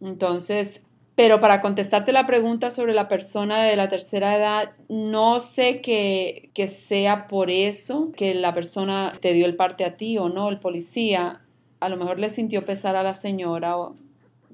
Entonces, 0.00 0.82
pero 1.14 1.40
para 1.40 1.60
contestarte 1.60 2.12
la 2.12 2.26
pregunta 2.26 2.70
sobre 2.70 2.94
la 2.94 3.08
persona 3.08 3.64
de 3.64 3.74
la 3.74 3.88
tercera 3.88 4.36
edad, 4.36 4.72
no 4.88 5.40
sé 5.40 5.80
que, 5.80 6.50
que 6.54 6.68
sea 6.68 7.26
por 7.26 7.50
eso 7.50 8.12
que 8.16 8.34
la 8.34 8.54
persona 8.54 9.12
te 9.20 9.32
dio 9.32 9.44
el 9.44 9.56
parte 9.56 9.84
a 9.84 9.96
ti 9.96 10.16
o 10.16 10.28
no, 10.28 10.48
el 10.48 10.60
policía. 10.60 11.42
A 11.80 11.88
lo 11.88 11.96
mejor 11.96 12.20
le 12.20 12.30
sintió 12.30 12.64
pesar 12.64 12.94
a 12.94 13.02
la 13.02 13.14
señora 13.14 13.74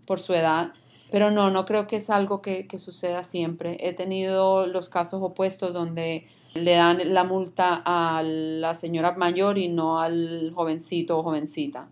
por 0.07 0.21
su 0.21 0.33
edad. 0.33 0.73
Pero 1.11 1.31
no, 1.31 1.51
no 1.51 1.65
creo 1.65 1.87
que 1.87 1.97
es 1.97 2.11
algo 2.11 2.43
que, 2.43 2.67
suceda 2.77 3.23
siempre. 3.23 3.77
He 3.81 3.93
tenido 3.93 4.67
los 4.67 4.89
casos 4.89 5.23
opuestos 5.23 5.73
donde 5.73 6.27
le 6.55 6.73
dan 6.73 7.15
la 7.15 7.25
multa 7.25 7.83
a 7.85 8.23
la 8.25 8.75
señora 8.75 9.13
mayor 9.13 9.59
y 9.59 9.69
no 9.69 10.01
al 10.01 10.53
jovencito 10.55 11.19
o 11.19 11.23
jovencita, 11.23 11.89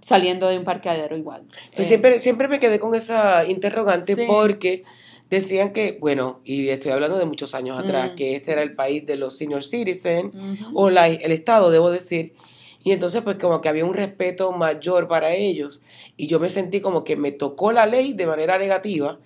saliendo 0.00 0.48
de 0.48 0.58
un 0.58 0.64
parqueadero 0.64 1.16
igual. 1.16 1.46
Pues 1.74 1.86
eh, 1.86 1.88
siempre, 1.88 2.20
siempre 2.20 2.48
me 2.48 2.60
quedé 2.60 2.78
con 2.78 2.94
esa 2.94 3.44
interrogante 3.44 4.16
porque 4.26 4.84
decían 5.30 5.72
que, 5.72 5.98
bueno, 6.00 6.40
y 6.44 6.68
estoy 6.68 6.92
hablando 6.92 7.18
de 7.18 7.26
muchos 7.26 7.54
años 7.54 7.78
atrás, 7.78 8.12
mm. 8.12 8.16
que 8.16 8.36
este 8.36 8.52
era 8.52 8.62
el 8.62 8.74
país 8.74 9.04
de 9.06 9.16
los 9.16 9.36
senior 9.36 9.62
citizens, 9.62 10.34
o 10.72 10.90
la, 10.90 11.08
el 11.08 11.32
Estado, 11.32 11.70
debo 11.70 11.90
decir, 11.90 12.34
y 12.82 12.92
entonces 12.92 13.22
pues 13.22 13.36
como 13.36 13.60
que 13.60 13.68
había 13.68 13.84
un 13.84 13.94
respeto 13.94 14.52
mayor 14.52 15.08
para 15.08 15.34
ellos 15.34 15.82
y 16.16 16.26
yo 16.26 16.38
me 16.40 16.48
sentí 16.48 16.80
como 16.80 17.04
que 17.04 17.16
me 17.16 17.32
tocó 17.32 17.72
la 17.72 17.86
ley 17.86 18.12
de 18.12 18.26
manera 18.26 18.56
negativa 18.56 19.18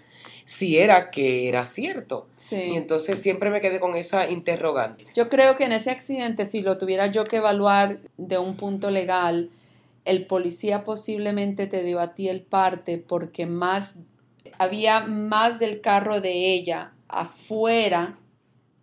si 0.45 0.79
era 0.79 1.11
que 1.11 1.49
era 1.49 1.65
cierto. 1.65 2.27
Y 2.51 2.77
entonces 2.77 3.21
siempre 3.21 3.51
me 3.51 3.61
quedé 3.61 3.81
con 3.81 3.95
esa 3.95 4.31
interrogante. 4.31 5.07
Yo 5.15 5.29
creo 5.29 5.57
que 5.57 5.65
en 5.65 5.73
ese 5.73 5.91
accidente, 5.91 6.47
si 6.47 6.63
lo 6.63 6.79
tuviera 6.79 7.07
yo 7.07 7.25
que 7.25 7.37
evaluar 7.37 7.99
de 8.17 8.39
un 8.39 8.57
punto 8.57 8.91
legal, 8.91 9.51
el 10.05 10.27
policía 10.27 10.85
posiblemente 10.85 11.67
te 11.67 11.83
dio 11.83 12.01
a 12.01 12.15
ti 12.15 12.29
el 12.29 12.43
parte 12.43 12.99
porque 12.99 13.47
más 13.47 13.95
había 14.59 15.01
más 15.01 15.59
del 15.59 15.81
carro 15.81 16.21
de 16.21 16.53
ella 16.53 16.93
afuera 17.09 18.19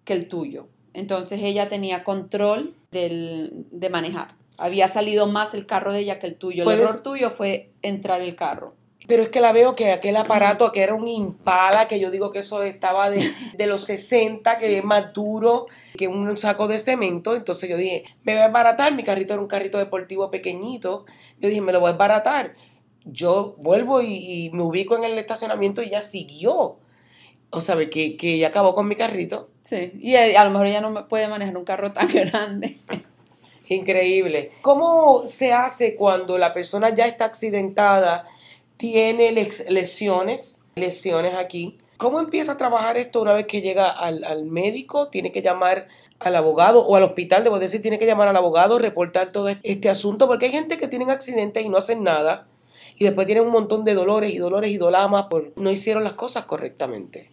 que 0.05 0.13
el 0.13 0.27
tuyo. 0.27 0.67
Entonces 0.93 1.41
ella 1.43 1.67
tenía 1.67 2.03
control 2.03 2.73
del, 2.91 3.65
de 3.71 3.89
manejar 3.89 4.39
había 4.59 4.87
salido 4.87 5.25
más 5.27 5.53
el 5.53 5.65
carro 5.65 5.93
de 5.93 5.99
ella 5.99 6.19
que 6.19 6.27
el 6.27 6.35
tuyo. 6.35 6.69
El 6.69 6.79
error 6.79 7.01
tuyo 7.01 7.29
fue 7.29 7.71
entrar 7.81 8.21
el 8.21 8.35
carro. 8.35 8.73
Pero 9.09 9.23
es 9.23 9.29
que 9.29 9.41
la 9.41 9.51
veo 9.51 9.75
que 9.75 9.91
aquel 9.91 10.15
aparato 10.17 10.71
que 10.71 10.83
era 10.83 10.93
un 10.93 11.07
impala, 11.07 11.87
que 11.87 11.99
yo 11.99 12.11
digo 12.11 12.31
que 12.31 12.39
eso 12.39 12.61
estaba 12.61 13.09
de, 13.09 13.27
los 13.67 13.83
60, 13.85 14.57
que 14.57 14.77
es 14.77 14.85
más 14.85 15.13
duro 15.15 15.65
que 15.97 16.07
un 16.07 16.37
saco 16.37 16.67
de 16.67 16.77
cemento. 16.77 17.35
Entonces 17.35 17.67
yo 17.67 17.75
dije, 17.75 18.03
me 18.21 18.35
voy 18.35 18.43
a 18.43 18.49
baratar. 18.49 18.93
Mi 18.93 19.01
carrito 19.01 19.33
era 19.33 19.41
un 19.41 19.47
carrito 19.47 19.79
deportivo 19.79 20.29
pequeñito. 20.29 21.07
Yo 21.39 21.49
dije, 21.49 21.59
me 21.59 21.73
lo 21.73 21.79
voy 21.79 21.89
a 21.89 21.95
baratar. 21.95 22.53
yo 23.03 23.55
vuelvo 23.57 24.03
y, 24.03 24.51
me 24.53 24.61
ubico 24.61 24.95
en 24.95 25.03
el 25.03 25.17
estacionamiento 25.17 25.81
y 25.81 25.87
ella 25.87 26.03
siguió. 26.03 26.77
O 27.49 27.61
sea, 27.61 27.77
que, 27.89 28.15
que 28.15 28.35
ella 28.35 28.49
acabó 28.49 28.75
con 28.75 28.87
mi 28.87 28.95
carrito. 28.95 29.49
Sí, 29.63 29.91
y 29.99 30.17
a, 30.17 30.43
lo 30.43 30.51
mejor 30.51 30.67
ella 30.67 30.81
no 30.81 31.07
puede 31.07 31.27
manejar 31.27 31.57
un 31.57 31.65
carro 31.65 31.91
tan 31.91 32.07
grande. 32.13 32.77
Increíble. 33.69 34.51
¿Cómo 34.61 35.25
se 35.25 35.51
hace 35.51 35.95
cuando 35.95 36.37
la 36.37 36.53
persona 36.53 36.93
ya 36.93 37.07
está 37.07 37.25
accidentada, 37.25 38.27
tiene 38.79 39.31
lesiones, 39.69 40.61
lesiones 40.75 41.35
aquí? 41.35 41.77
¿Cómo 41.97 42.21
empieza 42.21 42.53
a 42.53 42.57
trabajar 42.57 42.95
esto 42.95 43.21
una 43.21 43.33
vez 43.33 43.45
que 43.45 43.61
llega 43.61 43.89
al, 43.89 44.23
al 44.23 44.45
médico? 44.45 45.09
¿Tiene 45.09 45.33
que 45.33 45.41
llamar 45.41 45.89
al 46.19 46.35
abogado 46.37 46.85
o 46.85 46.95
al 46.95 47.03
hospital, 47.03 47.43
debo 47.43 47.59
decir, 47.59 47.81
tiene 47.81 47.99
que 47.99 48.05
llamar 48.05 48.29
al 48.29 48.37
abogado, 48.37 48.79
reportar 48.79 49.31
todo 49.33 49.49
este 49.49 49.89
asunto, 49.89 50.27
porque 50.27 50.47
hay 50.47 50.51
gente 50.51 50.77
que 50.77 50.87
tienen 50.87 51.09
accidentes 51.09 51.63
y 51.63 51.69
no 51.69 51.77
hacen 51.77 52.03
nada 52.03 52.47
y 52.97 53.05
después 53.05 53.25
tienen 53.25 53.45
un 53.45 53.51
montón 53.51 53.85
de 53.85 53.93
dolores 53.93 54.33
y 54.33 54.37
dolores 54.37 54.71
y 54.71 54.77
dolamas 54.77 55.25
por 55.29 55.53
no 55.57 55.71
hicieron 55.71 56.03
las 56.03 56.13
cosas 56.13 56.45
correctamente. 56.45 57.29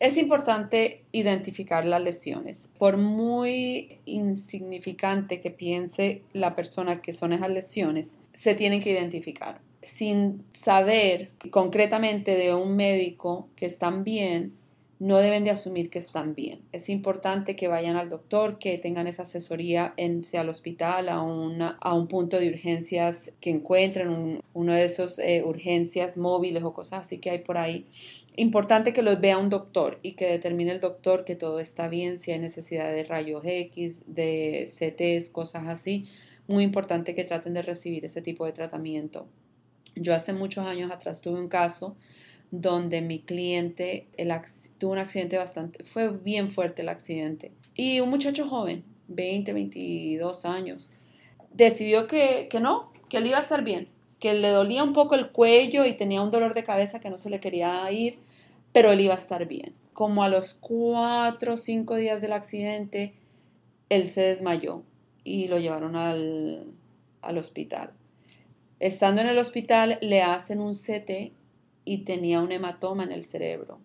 Es 0.00 0.16
importante 0.16 1.04
identificar 1.12 1.86
las 1.86 2.02
lesiones. 2.02 2.68
Por 2.78 2.98
muy 2.98 4.00
insignificante 4.04 5.40
que 5.40 5.52
piense 5.52 6.22
la 6.32 6.56
persona 6.56 7.00
que 7.00 7.12
son 7.12 7.32
esas 7.32 7.50
lesiones, 7.50 8.18
se 8.32 8.54
tienen 8.54 8.82
que 8.82 8.90
identificar. 8.90 9.60
Sin 9.84 10.44
saber 10.50 11.30
concretamente 11.50 12.36
de 12.36 12.54
un 12.54 12.74
médico 12.74 13.48
que 13.54 13.66
están 13.66 14.02
bien, 14.02 14.54
no 14.98 15.18
deben 15.18 15.44
de 15.44 15.50
asumir 15.50 15.90
que 15.90 15.98
están 15.98 16.34
bien. 16.34 16.62
Es 16.72 16.88
importante 16.88 17.56
que 17.56 17.68
vayan 17.68 17.96
al 17.96 18.08
doctor, 18.08 18.58
que 18.58 18.78
tengan 18.78 19.06
esa 19.06 19.24
asesoría 19.24 19.92
en, 19.98 20.24
sea 20.24 20.40
al 20.40 20.48
hospital, 20.48 21.10
a, 21.10 21.20
una, 21.20 21.76
a 21.82 21.92
un 21.92 22.08
punto 22.08 22.38
de 22.38 22.48
urgencias, 22.48 23.30
que 23.40 23.50
encuentren 23.50 24.40
uno 24.54 24.72
de 24.72 24.84
esos 24.84 25.18
eh, 25.18 25.42
urgencias 25.44 26.16
móviles 26.16 26.62
o 26.62 26.72
cosas 26.72 27.00
así 27.00 27.18
que 27.18 27.28
hay 27.28 27.38
por 27.38 27.58
ahí. 27.58 27.86
Importante 28.36 28.94
que 28.94 29.02
los 29.02 29.20
vea 29.20 29.36
un 29.36 29.50
doctor 29.50 29.98
y 30.02 30.12
que 30.12 30.26
determine 30.26 30.72
el 30.72 30.80
doctor 30.80 31.24
que 31.24 31.36
todo 31.36 31.60
está 31.60 31.88
bien, 31.88 32.18
si 32.18 32.32
hay 32.32 32.38
necesidad 32.38 32.90
de 32.90 33.04
rayos 33.04 33.42
X, 33.44 34.04
de 34.06 34.66
CTs, 34.66 35.28
cosas 35.28 35.66
así. 35.66 36.06
Muy 36.46 36.64
importante 36.64 37.14
que 37.14 37.24
traten 37.24 37.52
de 37.52 37.62
recibir 37.62 38.04
ese 38.04 38.22
tipo 38.22 38.46
de 38.46 38.52
tratamiento. 38.52 39.26
Yo 39.96 40.14
hace 40.14 40.32
muchos 40.32 40.66
años 40.66 40.90
atrás 40.90 41.20
tuve 41.20 41.38
un 41.38 41.48
caso 41.48 41.96
donde 42.50 43.00
mi 43.00 43.20
cliente 43.20 44.06
tuvo 44.78 44.92
un 44.92 44.98
accidente 44.98 45.38
bastante, 45.38 45.84
fue 45.84 46.08
bien 46.08 46.48
fuerte 46.48 46.82
el 46.82 46.88
accidente. 46.88 47.52
Y 47.74 48.00
un 48.00 48.10
muchacho 48.10 48.48
joven, 48.48 48.84
20, 49.08 49.52
22 49.52 50.44
años, 50.44 50.90
decidió 51.52 52.06
que, 52.06 52.48
que 52.48 52.60
no, 52.60 52.92
que 53.08 53.18
él 53.18 53.26
iba 53.26 53.38
a 53.38 53.40
estar 53.40 53.64
bien, 53.64 53.88
que 54.20 54.34
le 54.34 54.48
dolía 54.48 54.84
un 54.84 54.92
poco 54.92 55.14
el 55.14 55.30
cuello 55.30 55.84
y 55.84 55.94
tenía 55.94 56.22
un 56.22 56.30
dolor 56.30 56.54
de 56.54 56.64
cabeza 56.64 57.00
que 57.00 57.10
no 57.10 57.18
se 57.18 57.30
le 57.30 57.40
quería 57.40 57.90
ir, 57.90 58.18
pero 58.72 58.92
él 58.92 59.00
iba 59.00 59.14
a 59.14 59.18
estar 59.18 59.46
bien. 59.46 59.74
Como 59.92 60.22
a 60.22 60.28
los 60.28 60.54
4 60.54 61.54
o 61.54 61.56
5 61.56 61.96
días 61.96 62.20
del 62.20 62.32
accidente, 62.32 63.14
él 63.88 64.06
se 64.06 64.22
desmayó 64.22 64.82
y 65.24 65.48
lo 65.48 65.58
llevaron 65.58 65.96
al, 65.96 66.72
al 67.22 67.38
hospital. 67.38 67.90
Estando 68.80 69.20
en 69.20 69.28
el 69.28 69.38
hospital, 69.38 69.98
le 70.00 70.22
hacen 70.22 70.60
un 70.60 70.72
CT 70.72 71.32
y 71.84 71.98
tenía 72.04 72.40
un 72.40 72.52
hematoma 72.52 73.04
en 73.04 73.12
el 73.12 73.24
cerebro 73.24 73.80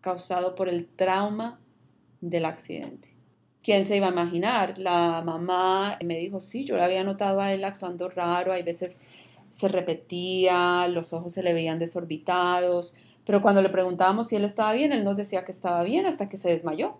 causado 0.00 0.54
por 0.54 0.68
el 0.68 0.86
trauma 0.86 1.60
del 2.20 2.44
accidente. 2.44 3.16
¿Quién 3.62 3.86
se 3.86 3.96
iba 3.96 4.08
a 4.08 4.10
imaginar? 4.10 4.78
La 4.78 5.22
mamá 5.24 5.98
me 6.04 6.18
dijo, 6.18 6.40
sí, 6.40 6.64
yo 6.64 6.76
le 6.76 6.82
había 6.82 7.04
notado 7.04 7.40
a 7.40 7.52
él 7.52 7.64
actuando 7.64 8.08
raro, 8.08 8.52
hay 8.52 8.62
veces 8.62 9.00
se 9.50 9.68
repetía, 9.68 10.88
los 10.88 11.12
ojos 11.12 11.32
se 11.32 11.42
le 11.42 11.52
veían 11.52 11.78
desorbitados, 11.78 12.94
pero 13.24 13.42
cuando 13.42 13.62
le 13.62 13.68
preguntábamos 13.68 14.28
si 14.28 14.36
él 14.36 14.44
estaba 14.44 14.72
bien, 14.72 14.92
él 14.92 15.04
nos 15.04 15.16
decía 15.16 15.44
que 15.44 15.52
estaba 15.52 15.84
bien 15.84 16.06
hasta 16.06 16.28
que 16.28 16.36
se 16.36 16.48
desmayó. 16.48 16.98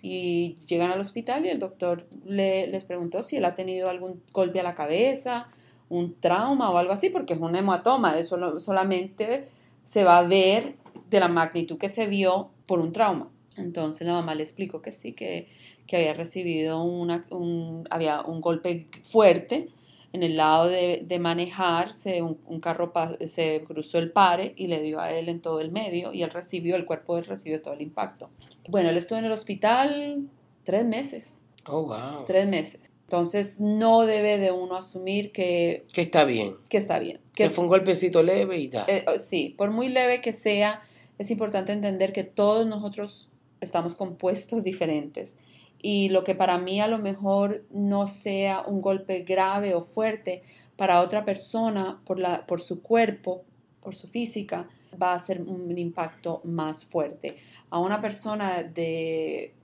Y 0.00 0.56
llegan 0.68 0.92
al 0.92 1.00
hospital 1.00 1.44
y 1.44 1.48
el 1.48 1.58
doctor 1.58 2.06
le, 2.24 2.68
les 2.68 2.84
preguntó 2.84 3.22
si 3.22 3.36
él 3.36 3.44
ha 3.44 3.54
tenido 3.54 3.90
algún 3.90 4.22
golpe 4.32 4.60
a 4.60 4.62
la 4.62 4.76
cabeza, 4.76 5.48
un 5.88 6.18
trauma 6.20 6.70
o 6.70 6.78
algo 6.78 6.92
así, 6.92 7.10
porque 7.10 7.34
es 7.34 7.40
un 7.40 7.56
hematoma, 7.56 8.18
eso 8.18 8.60
solamente 8.60 9.48
se 9.82 10.04
va 10.04 10.18
a 10.18 10.22
ver 10.22 10.76
de 11.10 11.20
la 11.20 11.28
magnitud 11.28 11.78
que 11.78 11.88
se 11.88 12.06
vio 12.06 12.50
por 12.66 12.80
un 12.80 12.92
trauma. 12.92 13.30
Entonces 13.56 14.06
la 14.06 14.12
mamá 14.12 14.34
le 14.34 14.42
explicó 14.42 14.82
que 14.82 14.92
sí, 14.92 15.12
que, 15.12 15.48
había 15.92 16.14
recibido 16.14 16.82
una, 16.82 17.26
un, 17.30 17.86
había 17.90 18.20
un 18.22 18.40
golpe 18.40 18.88
fuerte 19.02 19.70
en 20.12 20.22
el 20.22 20.36
lado 20.36 20.68
de, 20.68 21.02
de 21.06 21.18
manejar, 21.18 21.90
un, 22.46 22.60
carro 22.60 22.92
se 23.26 23.62
cruzó 23.66 23.98
el 23.98 24.10
pare 24.10 24.54
y 24.56 24.66
le 24.66 24.80
dio 24.80 25.00
a 25.00 25.10
él 25.12 25.28
en 25.28 25.40
todo 25.40 25.60
el 25.60 25.70
medio 25.70 26.12
y 26.12 26.22
él 26.22 26.30
recibió, 26.30 26.76
el 26.76 26.86
cuerpo 26.86 27.14
de 27.14 27.20
él 27.20 27.26
recibió 27.26 27.60
todo 27.60 27.74
el 27.74 27.82
impacto. 27.82 28.30
Bueno, 28.68 28.88
él 28.88 28.96
estuvo 28.96 29.18
en 29.18 29.26
el 29.26 29.32
hospital 29.32 30.28
tres 30.64 30.86
meses. 30.86 31.42
Oh, 31.66 31.82
wow. 31.82 32.24
Tres 32.26 32.46
meses. 32.46 32.90
Entonces 33.08 33.58
no 33.58 34.04
debe 34.04 34.36
de 34.36 34.52
uno 34.52 34.76
asumir 34.76 35.32
que... 35.32 35.86
Que 35.94 36.02
está 36.02 36.24
bien. 36.24 36.56
Que 36.68 36.76
está 36.76 36.98
bien. 36.98 37.20
Que, 37.32 37.48
fue 37.48 37.64
un 37.64 37.70
golpecito 37.70 38.22
leve 38.22 38.58
y 38.58 38.68
tal. 38.68 38.84
Eh, 38.86 39.06
oh, 39.08 39.18
sí, 39.18 39.54
por 39.56 39.70
muy 39.70 39.88
leve 39.88 40.20
que 40.20 40.34
sea, 40.34 40.82
es 41.16 41.30
importante 41.30 41.72
entender 41.72 42.12
que 42.12 42.24
todos 42.24 42.66
nosotros 42.66 43.30
estamos 43.62 43.96
compuestos 43.96 44.62
diferentes. 44.64 45.36
Y 45.80 46.10
lo 46.10 46.22
que 46.22 46.34
para 46.34 46.58
mí 46.58 46.82
a 46.82 46.86
lo 46.86 46.98
mejor 46.98 47.64
no 47.70 48.06
sea 48.06 48.60
un 48.60 48.82
golpe 48.82 49.20
grave 49.20 49.74
o 49.74 49.84
fuerte, 49.84 50.42
para 50.76 51.00
otra 51.00 51.24
persona, 51.24 52.02
por, 52.04 52.20
la, 52.20 52.44
por 52.44 52.60
su 52.60 52.82
cuerpo, 52.82 53.42
por 53.80 53.94
su 53.94 54.06
física, 54.08 54.68
va 55.02 55.14
a 55.14 55.18
ser 55.18 55.40
un 55.40 55.78
impacto 55.78 56.42
más 56.44 56.84
fuerte. 56.84 57.36
A 57.70 57.78
una 57.78 58.02
persona 58.02 58.62
de 58.64 59.54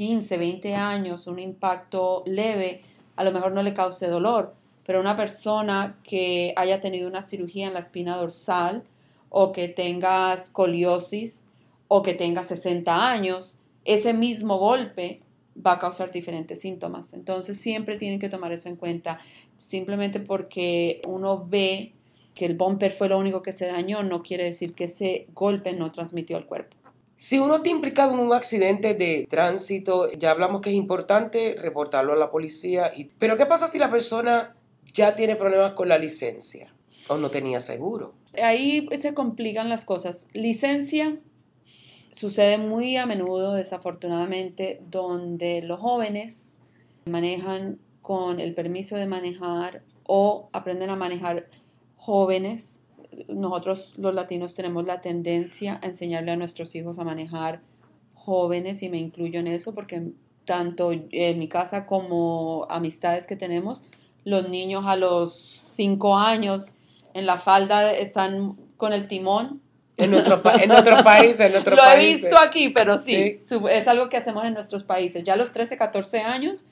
15, 0.00 0.38
20 0.38 0.76
años, 0.76 1.26
un 1.26 1.38
impacto 1.38 2.22
leve, 2.24 2.80
a 3.16 3.22
lo 3.22 3.32
mejor 3.32 3.52
no 3.52 3.62
le 3.62 3.74
cause 3.74 4.08
dolor, 4.08 4.54
pero 4.86 4.98
una 4.98 5.14
persona 5.14 5.98
que 6.04 6.54
haya 6.56 6.80
tenido 6.80 7.06
una 7.06 7.20
cirugía 7.20 7.66
en 7.66 7.74
la 7.74 7.80
espina 7.80 8.16
dorsal 8.16 8.82
o 9.28 9.52
que 9.52 9.68
tenga 9.68 10.32
escoliosis 10.32 11.42
o 11.88 12.00
que 12.00 12.14
tenga 12.14 12.44
60 12.44 13.10
años, 13.10 13.58
ese 13.84 14.14
mismo 14.14 14.56
golpe 14.56 15.20
va 15.54 15.72
a 15.72 15.78
causar 15.78 16.10
diferentes 16.10 16.62
síntomas. 16.62 17.12
Entonces 17.12 17.60
siempre 17.60 17.96
tienen 17.96 18.20
que 18.20 18.30
tomar 18.30 18.52
eso 18.52 18.70
en 18.70 18.76
cuenta. 18.76 19.18
Simplemente 19.58 20.18
porque 20.18 21.02
uno 21.06 21.46
ve 21.46 21.92
que 22.34 22.46
el 22.46 22.56
bumper 22.56 22.90
fue 22.90 23.10
lo 23.10 23.18
único 23.18 23.42
que 23.42 23.52
se 23.52 23.66
dañó, 23.66 24.02
no 24.02 24.22
quiere 24.22 24.44
decir 24.44 24.72
que 24.72 24.84
ese 24.84 25.26
golpe 25.34 25.74
no 25.74 25.92
transmitió 25.92 26.38
al 26.38 26.46
cuerpo. 26.46 26.79
Si 27.20 27.38
uno 27.38 27.56
está 27.56 27.68
implicado 27.68 28.14
en 28.14 28.20
un 28.20 28.32
accidente 28.32 28.94
de 28.94 29.26
tránsito, 29.28 30.10
ya 30.12 30.30
hablamos 30.30 30.62
que 30.62 30.70
es 30.70 30.74
importante 30.74 31.54
reportarlo 31.58 32.14
a 32.14 32.16
la 32.16 32.30
policía. 32.30 32.90
Pero 33.18 33.36
¿qué 33.36 33.44
pasa 33.44 33.68
si 33.68 33.78
la 33.78 33.90
persona 33.90 34.56
ya 34.94 35.16
tiene 35.16 35.36
problemas 35.36 35.74
con 35.74 35.90
la 35.90 35.98
licencia 35.98 36.74
o 37.08 37.18
no 37.18 37.28
tenía 37.28 37.60
seguro? 37.60 38.14
Ahí 38.42 38.88
se 38.96 39.12
complican 39.12 39.68
las 39.68 39.84
cosas. 39.84 40.28
Licencia 40.32 41.18
sucede 42.10 42.56
muy 42.56 42.96
a 42.96 43.04
menudo, 43.04 43.52
desafortunadamente, 43.52 44.80
donde 44.88 45.60
los 45.60 45.78
jóvenes 45.78 46.62
manejan 47.04 47.78
con 48.00 48.40
el 48.40 48.54
permiso 48.54 48.96
de 48.96 49.06
manejar 49.06 49.82
o 50.04 50.48
aprenden 50.54 50.88
a 50.88 50.96
manejar 50.96 51.44
jóvenes 51.96 52.80
nosotros 53.28 53.94
los 53.96 54.14
latinos 54.14 54.54
tenemos 54.54 54.84
la 54.84 55.00
tendencia 55.00 55.78
a 55.82 55.86
enseñarle 55.86 56.32
a 56.32 56.36
nuestros 56.36 56.74
hijos 56.74 56.98
a 56.98 57.04
manejar 57.04 57.60
jóvenes 58.14 58.82
y 58.82 58.88
me 58.88 58.98
incluyo 58.98 59.40
en 59.40 59.46
eso 59.46 59.74
porque 59.74 60.12
tanto 60.44 60.90
en 60.92 61.38
mi 61.38 61.48
casa 61.48 61.86
como 61.86 62.66
amistades 62.68 63.26
que 63.26 63.36
tenemos, 63.36 63.82
los 64.24 64.48
niños 64.48 64.84
a 64.86 64.96
los 64.96 65.34
cinco 65.34 66.16
años 66.16 66.74
en 67.14 67.26
la 67.26 67.36
falda 67.36 67.92
están 67.92 68.56
con 68.76 68.92
el 68.92 69.08
timón. 69.08 69.60
En, 69.96 70.12
nuestro, 70.12 70.40
en 70.58 70.72
otros 70.72 71.02
países, 71.04 71.54
en 71.54 71.62
Lo 71.62 71.84
he 71.84 71.98
visto 71.98 72.38
aquí, 72.38 72.70
pero 72.70 72.96
sí, 72.96 73.40
es 73.70 73.88
algo 73.88 74.08
que 74.08 74.16
hacemos 74.16 74.44
en 74.46 74.54
nuestros 74.54 74.82
países. 74.82 75.24
Ya 75.24 75.34
a 75.34 75.36
los 75.36 75.52
13, 75.52 75.76
14 75.76 76.20
años 76.20 76.64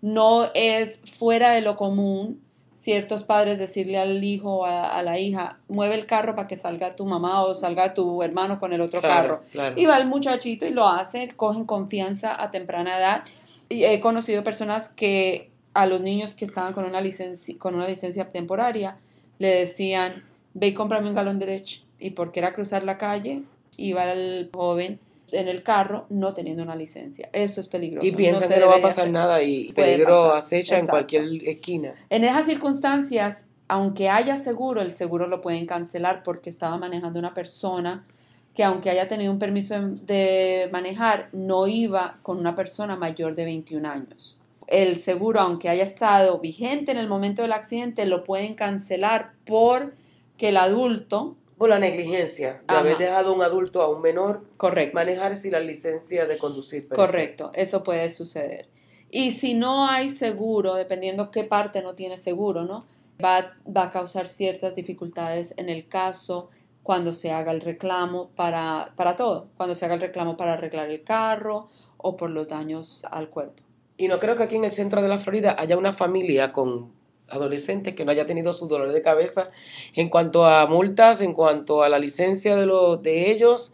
no 0.00 0.48
es 0.54 1.00
fuera 1.18 1.50
de 1.50 1.62
lo 1.62 1.76
común 1.76 2.40
ciertos 2.76 3.24
padres 3.24 3.58
decirle 3.58 3.98
al 3.98 4.22
hijo 4.22 4.58
o 4.58 4.64
a, 4.66 5.02
la 5.02 5.18
hija, 5.18 5.58
mueve 5.66 5.94
el 5.94 6.06
carro 6.06 6.36
para 6.36 6.46
que 6.46 6.56
salga 6.56 6.94
tu 6.94 7.06
mamá 7.06 7.42
o 7.42 7.54
salga 7.54 7.94
tu 7.94 8.22
hermano 8.22 8.60
con 8.60 8.72
el 8.72 8.82
otro 8.82 9.00
carro. 9.00 9.42
Y 9.74 9.86
va 9.86 9.96
el 9.96 10.06
muchachito 10.06 10.66
y 10.66 10.70
lo 10.70 10.86
hace, 10.86 11.32
cogen 11.34 11.64
confianza 11.64 12.40
a 12.40 12.50
temprana 12.50 12.98
edad. 12.98 13.24
Y 13.68 13.84
he 13.84 13.98
conocido 13.98 14.44
personas 14.44 14.90
que 14.90 15.50
a 15.74 15.86
los 15.86 16.00
niños 16.00 16.34
que 16.34 16.44
estaban 16.44 16.74
con 16.74 16.84
una 16.84 17.00
licencia, 17.00 17.56
con 17.58 17.74
una 17.74 17.88
licencia 17.88 18.30
temporaria 18.30 18.98
le 19.38 19.48
decían, 19.48 20.24
ve 20.54 20.68
y 20.68 20.74
cómprame 20.74 21.08
un 21.08 21.14
galón 21.14 21.38
de 21.38 21.46
leche. 21.46 21.82
Y 21.98 22.10
porque 22.10 22.40
era 22.40 22.52
cruzar 22.52 22.84
la 22.84 22.98
calle, 22.98 23.42
iba 23.76 24.04
el 24.04 24.50
joven 24.52 25.00
en 25.32 25.48
el 25.48 25.62
carro 25.62 26.06
no 26.08 26.34
teniendo 26.34 26.62
una 26.62 26.76
licencia. 26.76 27.28
Eso 27.32 27.60
es 27.60 27.68
peligroso. 27.68 28.06
Y 28.06 28.12
piensa 28.12 28.46
no 28.46 28.54
que 28.54 28.60
no 28.60 28.68
va 28.68 28.76
a 28.76 28.82
pasar 28.82 29.10
nada 29.10 29.42
y 29.42 29.72
peligro 29.72 30.32
acecha 30.34 30.78
en 30.78 30.86
cualquier 30.86 31.24
esquina. 31.44 31.94
En 32.10 32.24
esas 32.24 32.46
circunstancias 32.46 33.46
aunque 33.68 34.08
haya 34.08 34.36
seguro, 34.36 34.80
el 34.80 34.92
seguro 34.92 35.26
lo 35.26 35.40
pueden 35.40 35.66
cancelar 35.66 36.22
porque 36.22 36.50
estaba 36.50 36.78
manejando 36.78 37.18
una 37.18 37.34
persona 37.34 38.06
que 38.54 38.64
aunque 38.64 38.90
haya 38.90 39.06
tenido 39.06 39.32
un 39.32 39.38
permiso 39.38 39.74
de 39.78 40.68
manejar, 40.72 41.28
no 41.32 41.66
iba 41.66 42.18
con 42.22 42.38
una 42.38 42.54
persona 42.54 42.96
mayor 42.96 43.34
de 43.34 43.44
21 43.44 43.86
años. 43.88 44.40
El 44.66 44.98
seguro, 44.98 45.40
aunque 45.40 45.68
haya 45.68 45.84
estado 45.84 46.38
vigente 46.38 46.90
en 46.90 46.98
el 46.98 47.08
momento 47.08 47.42
del 47.42 47.52
accidente, 47.52 48.06
lo 48.06 48.24
pueden 48.24 48.54
cancelar 48.54 49.32
porque 49.44 50.48
el 50.48 50.56
adulto... 50.56 51.36
Por 51.58 51.70
la 51.70 51.78
negligencia 51.78 52.62
de 52.68 52.74
haber 52.74 52.98
dejado 52.98 53.30
a 53.30 53.32
un 53.32 53.42
adulto 53.42 53.80
a 53.82 53.88
un 53.88 54.02
menor 54.02 54.44
Correcto. 54.56 54.94
manejar 54.94 55.36
sin 55.36 55.52
la 55.52 55.60
licencia 55.60 56.26
de 56.26 56.36
conducir. 56.36 56.88
Correcto, 56.88 57.50
eso 57.54 57.82
puede 57.82 58.10
suceder. 58.10 58.68
Y 59.10 59.30
si 59.30 59.54
no 59.54 59.88
hay 59.88 60.08
seguro, 60.08 60.74
dependiendo 60.74 61.30
qué 61.30 61.44
parte 61.44 61.82
no 61.82 61.94
tiene 61.94 62.18
seguro, 62.18 62.64
¿no? 62.64 62.84
Va, 63.24 63.56
va 63.74 63.84
a 63.84 63.90
causar 63.90 64.28
ciertas 64.28 64.74
dificultades 64.74 65.54
en 65.56 65.68
el 65.70 65.88
caso 65.88 66.50
cuando 66.82 67.14
se 67.14 67.32
haga 67.32 67.50
el 67.52 67.62
reclamo 67.62 68.30
para, 68.36 68.92
para 68.94 69.16
todo, 69.16 69.48
cuando 69.56 69.74
se 69.74 69.84
haga 69.84 69.94
el 69.94 70.00
reclamo 70.00 70.36
para 70.36 70.52
arreglar 70.52 70.90
el 70.90 71.02
carro 71.02 71.68
o 71.96 72.16
por 72.16 72.30
los 72.30 72.46
daños 72.46 73.02
al 73.10 73.28
cuerpo. 73.28 73.62
Y 73.96 74.08
no 74.08 74.18
creo 74.18 74.36
que 74.36 74.42
aquí 74.42 74.56
en 74.56 74.64
el 74.64 74.72
centro 74.72 75.02
de 75.02 75.08
la 75.08 75.18
Florida 75.18 75.56
haya 75.58 75.76
una 75.78 75.92
familia 75.92 76.52
con 76.52 76.92
adolescentes 77.28 77.94
que 77.94 78.04
no 78.04 78.12
haya 78.12 78.26
tenido 78.26 78.52
su 78.52 78.68
dolor 78.68 78.92
de 78.92 79.02
cabeza 79.02 79.50
en 79.94 80.08
cuanto 80.08 80.46
a 80.46 80.66
multas, 80.66 81.20
en 81.20 81.32
cuanto 81.32 81.82
a 81.82 81.88
la 81.88 81.98
licencia 81.98 82.56
de, 82.56 82.66
los 82.66 83.02
de 83.02 83.30
ellos, 83.30 83.72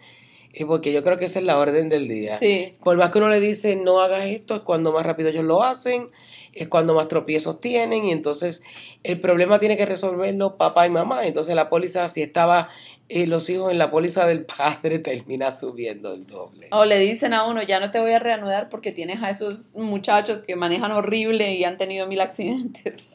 eh, 0.52 0.64
porque 0.66 0.92
yo 0.92 1.02
creo 1.02 1.18
que 1.18 1.26
esa 1.26 1.38
es 1.38 1.44
la 1.44 1.59
orden 1.59 1.88
del 1.88 2.09
día. 2.09 2.37
Sí. 2.37 2.75
Por 2.82 2.97
más 2.97 3.11
que 3.11 3.18
uno 3.18 3.28
le 3.28 3.40
dice 3.40 3.76
no 3.76 4.00
hagas 4.00 4.26
esto, 4.26 4.54
es 4.54 4.61
cuando 4.62 4.92
más 4.92 5.04
rápido 5.04 5.28
ellos 5.28 5.44
lo 5.44 5.62
hacen 5.62 6.11
es 6.54 6.68
cuando 6.68 6.94
más 6.94 7.09
tropiezos 7.09 7.61
tienen 7.61 8.04
y 8.04 8.12
entonces 8.12 8.62
el 9.02 9.21
problema 9.21 9.59
tiene 9.59 9.76
que 9.76 9.87
resolverlo 9.87 10.56
papá 10.56 10.87
y 10.87 10.90
mamá. 10.90 11.26
Entonces 11.26 11.54
la 11.54 11.68
póliza, 11.68 12.09
si 12.09 12.23
estaba 12.23 12.68
eh, 13.09 13.26
los 13.26 13.49
hijos 13.49 13.73
en 13.73 13.78
la 13.78 13.90
póliza 13.90 14.26
del 14.26 14.44
padre, 14.44 14.99
termina 14.99 15.50
subiendo 15.50 16.12
el 16.12 16.26
doble. 16.26 16.68
O 16.71 16.85
le 16.85 16.99
dicen 16.99 17.35
a 17.35 17.44
uno, 17.44 17.62
ya 17.62 17.80
no 17.80 17.90
te 17.90 18.00
voy 18.00 18.12
a 18.12 18.18
reanudar 18.18 18.68
porque 18.68 18.92
tienes 18.92 19.23
a 19.23 19.30
esos 19.30 19.75
muchachos 19.75 20.42
que 20.42 20.56
manejan 20.56 20.92
horrible 20.92 21.54
y 21.54 21.64
han 21.64 21.76
tenido 21.76 22.06
mil 22.06 22.21
accidentes. 22.21 23.11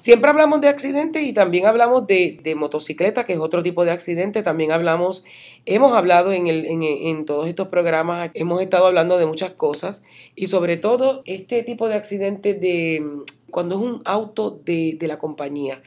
Siempre 0.00 0.30
hablamos 0.30 0.62
de 0.62 0.68
accidentes 0.68 1.22
y 1.24 1.34
también 1.34 1.66
hablamos 1.66 2.06
de, 2.06 2.40
de, 2.42 2.54
motocicleta, 2.54 3.26
que 3.26 3.34
es 3.34 3.38
otro 3.38 3.62
tipo 3.62 3.84
de 3.84 3.90
accidente. 3.90 4.42
También 4.42 4.72
hablamos, 4.72 5.24
hemos 5.66 5.92
hablado 5.92 6.32
en, 6.32 6.46
el, 6.46 6.64
en, 6.64 7.26
todos 7.26 7.46
estos 7.46 7.68
programas, 7.68 8.30
hemos 8.32 8.62
estado 8.62 8.86
hablando 8.86 9.18
de 9.18 9.26
muchas 9.26 9.50
cosas 9.50 10.02
y 10.34 10.46
sobre 10.46 10.78
todo 10.78 11.22
este 11.26 11.62
tipo 11.64 11.86
de 11.86 11.96
accidente 11.96 12.54
de 12.54 13.04
cuando 13.50 13.74
es 13.74 13.82
un 13.82 14.00
auto 14.06 14.58
de, 14.64 14.96
de 14.98 15.06
la 15.06 15.18
compañía. 15.18 15.82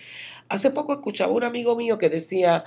Hace 0.48 0.70
poco 0.70 0.94
escuchaba 0.94 1.34
un 1.34 1.44
amigo 1.44 1.76
mío 1.76 1.98
que 1.98 2.10
decía, 2.10 2.66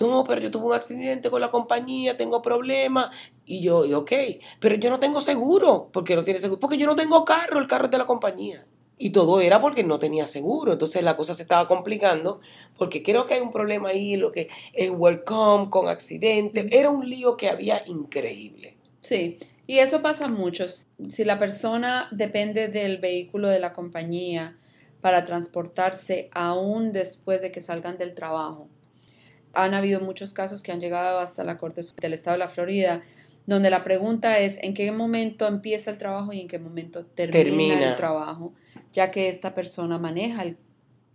no, 0.00 0.24
pero 0.24 0.40
yo 0.40 0.50
tuve 0.50 0.66
un 0.66 0.74
accidente 0.74 1.30
con 1.30 1.40
la 1.40 1.52
compañía, 1.52 2.16
tengo 2.16 2.42
problemas. 2.42 3.10
Y 3.44 3.60
yo, 3.60 3.84
y 3.84 3.94
ok, 3.94 4.12
pero 4.58 4.74
yo 4.74 4.90
no 4.90 4.98
tengo 4.98 5.20
seguro. 5.20 5.90
porque 5.92 6.16
no 6.16 6.24
tiene 6.24 6.40
seguro? 6.40 6.58
Porque 6.58 6.76
yo 6.76 6.88
no 6.88 6.96
tengo 6.96 7.24
carro, 7.24 7.60
el 7.60 7.68
carro 7.68 7.84
es 7.84 7.92
de 7.92 7.98
la 7.98 8.06
compañía. 8.06 8.66
Y 8.98 9.10
todo 9.10 9.40
era 9.40 9.60
porque 9.60 9.84
no 9.84 9.98
tenía 9.98 10.26
seguro. 10.26 10.72
Entonces 10.72 11.02
la 11.02 11.16
cosa 11.16 11.34
se 11.34 11.42
estaba 11.42 11.68
complicando 11.68 12.40
porque 12.76 13.02
creo 13.02 13.26
que 13.26 13.34
hay 13.34 13.40
un 13.40 13.52
problema 13.52 13.90
ahí, 13.90 14.16
lo 14.16 14.32
que 14.32 14.48
es 14.72 14.90
welcome 14.90 15.70
con 15.70 15.88
accidentes. 15.88 16.66
Era 16.70 16.90
un 16.90 17.08
lío 17.08 17.36
que 17.36 17.48
había 17.48 17.82
increíble. 17.86 18.76
Sí, 19.00 19.38
y 19.66 19.78
eso 19.78 20.02
pasa 20.02 20.28
mucho. 20.28 20.66
Si 21.08 21.24
la 21.24 21.38
persona 21.38 22.08
depende 22.10 22.68
del 22.68 22.98
vehículo 22.98 23.48
de 23.48 23.60
la 23.60 23.72
compañía 23.72 24.56
para 25.00 25.24
transportarse 25.24 26.28
aún 26.32 26.92
después 26.92 27.42
de 27.42 27.52
que 27.52 27.60
salgan 27.60 27.98
del 27.98 28.14
trabajo. 28.14 28.68
Han 29.52 29.74
habido 29.74 30.00
muchos 30.00 30.32
casos 30.32 30.62
que 30.62 30.72
han 30.72 30.80
llegado 30.80 31.20
hasta 31.20 31.44
la 31.44 31.58
Corte 31.58 31.82
del 32.00 32.14
Estado 32.14 32.34
de 32.34 32.38
la 32.38 32.48
Florida 32.48 33.02
donde 33.48 33.70
la 33.70 33.82
pregunta 33.82 34.40
es 34.40 34.58
en 34.60 34.74
qué 34.74 34.92
momento 34.92 35.46
empieza 35.46 35.90
el 35.90 35.96
trabajo 35.96 36.34
y 36.34 36.40
en 36.42 36.48
qué 36.48 36.58
momento 36.58 37.06
termina, 37.06 37.88
el 37.88 37.96
trabajo, 37.96 38.52
ya 38.92 39.10
que 39.10 39.30
esta 39.30 39.54
persona 39.54 39.96
maneja 39.96 40.42
el 40.42 40.58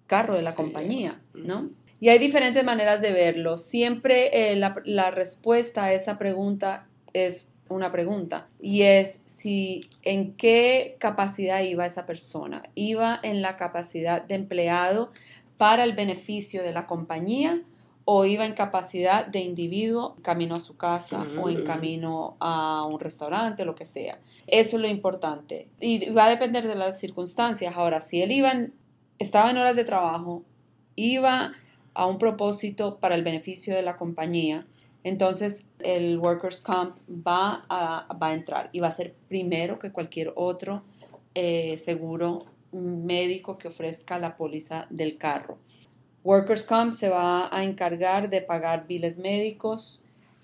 carro 0.07 0.33
de 0.33 0.41
la 0.41 0.55
compañía, 0.55 1.21
¿no? 1.35 1.69
Y 1.99 2.09
hay 2.09 2.17
diferentes 2.17 2.63
maneras 2.63 3.01
de 3.01 3.13
verlo. 3.13 3.59
Siempre 3.59 4.51
eh, 4.51 4.55
la, 4.55 4.81
la 4.83 5.11
respuesta 5.11 5.85
a 5.85 5.93
esa 5.93 6.17
pregunta 6.17 6.87
es 7.13 7.49
una 7.69 7.91
pregunta 7.91 8.49
y 8.59 8.81
es 8.81 9.21
si 9.25 9.91
en 10.01 10.33
qué 10.33 10.95
capacidad 10.97 11.61
iba 11.61 11.85
esa 11.85 12.07
persona. 12.07 12.63
Iba 12.73 13.19
en 13.21 13.43
la 13.43 13.57
capacidad 13.57 14.23
de 14.23 14.33
empleado 14.33 15.11
para 15.57 15.83
el 15.83 15.93
beneficio 15.93 16.63
de 16.63 16.71
la 16.71 16.87
compañía 16.87 17.61
o 18.05 18.25
iba 18.25 18.45
en 18.45 18.53
capacidad 18.53 19.25
de 19.25 19.39
individuo 19.39 20.17
camino 20.21 20.55
a 20.55 20.59
su 20.59 20.75
casa 20.75 21.25
o 21.41 21.49
en 21.49 21.61
mm. 21.61 21.65
camino 21.65 22.35
a 22.39 22.85
un 22.85 22.99
restaurante, 22.99 23.65
lo 23.65 23.75
que 23.75 23.85
sea. 23.85 24.19
Eso 24.47 24.75
es 24.75 24.81
lo 24.81 24.87
importante. 24.87 25.69
Y 25.79 26.09
va 26.09 26.25
a 26.25 26.29
depender 26.29 26.67
de 26.67 26.75
las 26.75 26.99
circunstancias. 26.99 27.75
Ahora, 27.75 28.01
si 28.01 28.21
él 28.21 28.31
iba 28.31 28.51
estaba 29.19 29.51
en 29.51 29.57
horas 29.57 29.75
de 29.75 29.83
trabajo, 29.83 30.43
iba 30.95 31.53
a 31.93 32.05
un 32.05 32.17
propósito 32.17 32.99
para 32.99 33.15
el 33.15 33.23
beneficio 33.23 33.75
de 33.75 33.81
la 33.81 33.97
compañía, 33.97 34.65
entonces 35.03 35.65
el 35.79 36.17
Workers' 36.17 36.61
Comp 36.61 36.97
va 37.09 37.65
a, 37.69 38.07
va 38.15 38.27
a 38.27 38.33
entrar 38.33 38.69
y 38.71 38.79
va 38.79 38.87
a 38.87 38.91
ser 38.91 39.13
primero 39.27 39.79
que 39.79 39.91
cualquier 39.91 40.31
otro 40.35 40.83
eh, 41.35 41.77
seguro 41.77 42.45
médico 42.71 43.57
que 43.57 43.67
ofrezca 43.67 44.17
la 44.17 44.37
póliza 44.37 44.87
del 44.89 45.17
carro. 45.17 45.57
Workers 46.23 46.63
Comp 46.63 46.93
se 46.93 47.09
va 47.09 47.49
a 47.55 47.63
encargar 47.63 48.29
de 48.29 48.41
pagar 48.41 48.87
biles 48.87 49.17
médicos, 49.17 50.01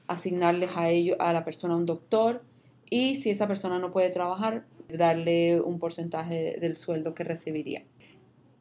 asignarles 0.07 0.71
a 0.75 0.89
ello 0.89 1.15
a 1.19 1.31
la 1.31 1.45
persona 1.45 1.75
un 1.75 1.85
doctor 1.85 2.43
y 2.89 3.15
si 3.15 3.29
esa 3.29 3.47
persona 3.47 3.79
no 3.79 3.91
puede 3.91 4.09
trabajar, 4.09 4.65
darle 4.89 5.61
un 5.61 5.79
porcentaje 5.79 6.57
del 6.59 6.75
sueldo 6.75 7.13
que 7.13 7.23
recibiría. 7.23 7.83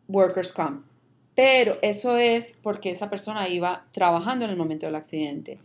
Workers 0.06 0.52
Comp. 0.52 0.84
Pero 1.34 1.78
eso 1.82 2.16
es 2.16 2.54
porque 2.62 2.90
esa 2.90 3.10
persona 3.10 3.48
iba 3.48 3.86
trabajando 3.92 4.44
en 4.44 4.52
el 4.52 4.56
momento 4.56 4.86
del 4.86 4.94
accidente. 4.94 5.58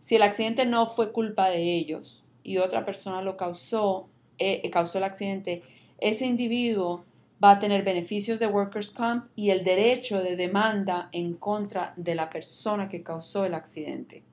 Si 0.00 0.16
el 0.16 0.22
accidente 0.22 0.66
no 0.66 0.86
fue 0.86 1.12
culpa 1.12 1.48
de 1.48 1.74
ellos 1.74 2.24
y 2.42 2.58
otra 2.58 2.84
persona 2.84 3.22
lo 3.22 3.36
causó, 3.36 4.08
eh, 4.38 4.68
causó 4.70 4.98
el 4.98 5.04
accidente, 5.04 5.62
ese 6.00 6.26
individuo 6.26 7.04
va 7.42 7.52
a 7.52 7.58
tener 7.58 7.84
beneficios 7.84 8.40
de 8.40 8.46
Workers' 8.46 8.90
Comp 8.90 9.26
y 9.36 9.50
el 9.50 9.64
derecho 9.64 10.22
de 10.22 10.36
demanda 10.36 11.08
en 11.12 11.34
contra 11.34 11.94
de 11.96 12.14
la 12.14 12.30
persona 12.30 12.88
que 12.88 13.02
causó 13.02 13.44
el 13.44 13.54
accidente. 13.54 14.24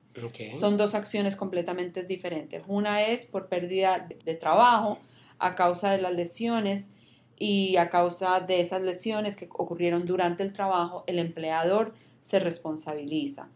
Son 0.58 0.78
dos 0.78 0.94
acciones 0.94 1.36
completamente 1.36 2.04
diferentes. 2.04 2.62
Una 2.66 3.02
es 3.02 3.26
por 3.26 3.48
pérdida 3.48 4.08
de 4.24 4.34
trabajo 4.34 4.98
a 5.38 5.54
causa 5.54 5.90
de 5.90 6.00
las 6.00 6.14
lesiones 6.14 6.90
y 7.38 7.76
a 7.76 7.90
causa 7.90 8.40
de 8.40 8.60
esas 8.60 8.80
lesiones 8.80 9.36
que 9.36 9.46
ocurrieron 9.52 10.06
durante 10.06 10.42
el 10.42 10.54
trabajo, 10.54 11.04
el 11.06 11.18
empleador 11.18 11.92
se 12.20 12.38
responsabiliza. 12.38 13.50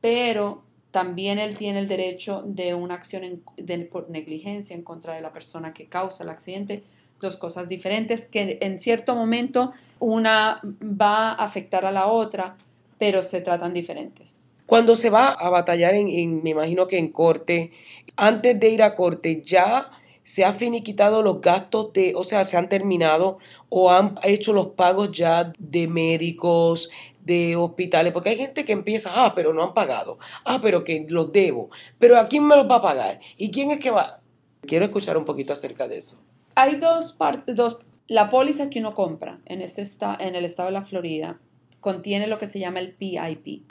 Pero 0.00 0.64
también 0.90 1.38
él 1.38 1.56
tiene 1.56 1.80
el 1.80 1.88
derecho 1.88 2.42
de 2.46 2.72
una 2.74 2.94
acción 2.94 3.42
por 3.90 4.08
negligencia 4.08 4.74
en 4.74 4.82
contra 4.82 5.14
de 5.14 5.20
la 5.20 5.32
persona 5.32 5.74
que 5.74 5.88
causa 5.88 6.24
el 6.24 6.30
accidente 6.30 6.84
dos 7.20 7.36
cosas 7.36 7.68
diferentes 7.68 8.24
que 8.24 8.58
en 8.60 8.78
cierto 8.78 9.14
momento 9.14 9.72
una 9.98 10.60
va 10.82 11.30
a 11.30 11.44
afectar 11.44 11.84
a 11.84 11.92
la 11.92 12.06
otra, 12.06 12.56
pero 12.98 13.22
se 13.22 13.40
tratan 13.40 13.74
diferentes. 13.74 14.40
Cuando 14.66 14.96
se 14.96 15.10
va 15.10 15.28
a 15.28 15.48
batallar, 15.48 15.94
en, 15.94 16.42
me 16.42 16.50
imagino 16.50 16.86
que 16.86 16.98
en 16.98 17.08
corte, 17.08 17.72
antes 18.16 18.60
de 18.60 18.68
ir 18.68 18.82
a 18.82 18.94
corte, 18.94 19.42
ya 19.42 19.90
se 20.24 20.44
han 20.44 20.56
finiquitado 20.56 21.22
los 21.22 21.40
gastos 21.40 21.92
de, 21.94 22.12
o 22.14 22.22
sea, 22.22 22.44
se 22.44 22.58
han 22.58 22.68
terminado 22.68 23.38
o 23.70 23.90
han 23.90 24.18
hecho 24.24 24.52
los 24.52 24.68
pagos 24.68 25.10
ya 25.12 25.52
de 25.58 25.88
médicos, 25.88 26.90
de 27.22 27.56
hospitales, 27.56 28.12
porque 28.12 28.30
hay 28.30 28.36
gente 28.36 28.66
que 28.66 28.72
empieza, 28.72 29.10
ah, 29.14 29.32
pero 29.34 29.54
no 29.54 29.62
han 29.62 29.72
pagado, 29.72 30.18
ah, 30.44 30.58
pero 30.62 30.84
que 30.84 31.06
los 31.08 31.32
debo, 31.32 31.70
pero 31.98 32.18
¿a 32.18 32.28
quién 32.28 32.46
me 32.46 32.56
los 32.56 32.70
va 32.70 32.76
a 32.76 32.82
pagar? 32.82 33.20
¿Y 33.38 33.50
quién 33.50 33.70
es 33.70 33.78
que 33.78 33.90
va? 33.90 34.20
Quiero 34.62 34.84
escuchar 34.84 35.16
un 35.16 35.24
poquito 35.24 35.54
acerca 35.54 35.88
de 35.88 35.96
eso 35.96 36.18
hay 36.58 36.74
dos 36.74 37.12
partes, 37.12 37.54
dos, 37.54 37.78
la 38.08 38.30
póliza 38.30 38.68
que 38.68 38.80
uno 38.80 38.92
compra 38.92 39.40
en, 39.44 39.60
este 39.60 39.84
en 40.18 40.34
el 40.34 40.44
estado 40.44 40.66
de 40.66 40.72
la 40.72 40.82
Florida 40.82 41.40
contiene 41.78 42.26
lo 42.26 42.38
que 42.38 42.48
se 42.48 42.58
llama 42.58 42.80
el 42.80 42.94
PIP. 42.94 43.70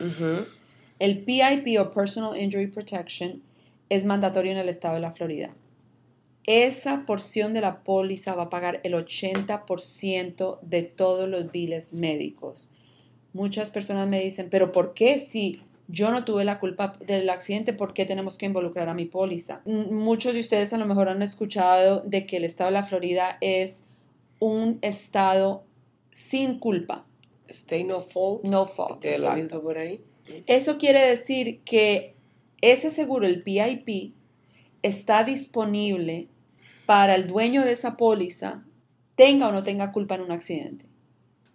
El 0.97 1.26
PIP 1.26 1.80
o 1.82 1.91
Personal 1.91 2.39
Injury 2.41 2.67
Protection 2.67 3.43
es 3.89 4.06
mandatorio 4.06 4.54
en 4.54 4.58
el 4.58 4.69
estado 4.69 4.95
de 4.95 5.02
la 5.02 5.12
Florida. 5.12 5.54
Esa 6.45 7.06
porción 7.06 7.54
de 7.54 7.60
la 7.60 7.84
póliza 7.84 8.36
va 8.36 8.43
a 8.43 8.50
pagar 8.50 8.80
el 8.86 8.93
80% 8.93 10.60
de 10.62 10.84
todos 10.84 11.28
los 11.28 11.52
biles 11.52 11.91
médicos. 11.91 12.69
Muchas 13.34 13.69
personas 13.69 14.08
me 14.08 14.21
dicen, 14.21 14.47
pero 14.50 14.71
¿por 14.71 14.93
qué 14.93 15.19
si 15.19 15.62
yo 15.88 16.12
no 16.12 16.26
tuve 16.26 16.43
la 16.43 16.60
culpa 16.60 16.93
del 17.06 17.30
accidente, 17.30 17.73
¿por 17.73 17.93
qué 17.93 18.06
tenemos 18.06 18.38
que 18.38 18.45
involucrar 18.45 18.89
a 18.89 18.93
mi 18.93 19.06
póliza? 19.06 19.62
Muchos 19.65 20.34
de 20.34 20.41
ustedes 20.41 20.73
a 20.73 20.78
lo 20.78 20.86
mejor 20.86 21.10
han 21.10 21.21
escuchado 21.21 22.02
de 22.02 22.26
que 22.26 22.38
el 22.38 22.43
estado 22.43 22.69
de 22.69 22.73
la 22.73 22.84
Florida 22.84 23.38
es 23.41 23.84
un 24.39 24.80
estado 24.82 25.63
sin 26.12 26.60
culpa. 26.60 27.06
Stay 27.47 27.84
no 27.84 28.02
fault. 28.02 28.43
No 28.43 28.65
fault. 28.65 29.04
Exacto. 29.06 29.62
por 29.62 29.78
ahí. 29.78 30.02
Eso 30.45 30.78
quiere 30.78 31.00
decir 31.00 31.62
que 31.63 32.15
ese 32.62 32.89
seguro, 32.89 33.26
el 33.26 33.43
PIP, 33.43 34.13
está 34.82 35.23
disponible 35.23 36.28
para 36.86 37.15
el 37.15 37.28
dueño 37.28 37.63
de 37.63 37.71
esa 37.71 37.95
póliza, 37.95 38.65
tenga 39.15 39.47
o 39.47 39.52
no 39.52 39.63
tenga 39.63 39.91
culpa 39.91 40.15
en 40.15 40.21
un 40.21 40.32
accidente. 40.32 40.86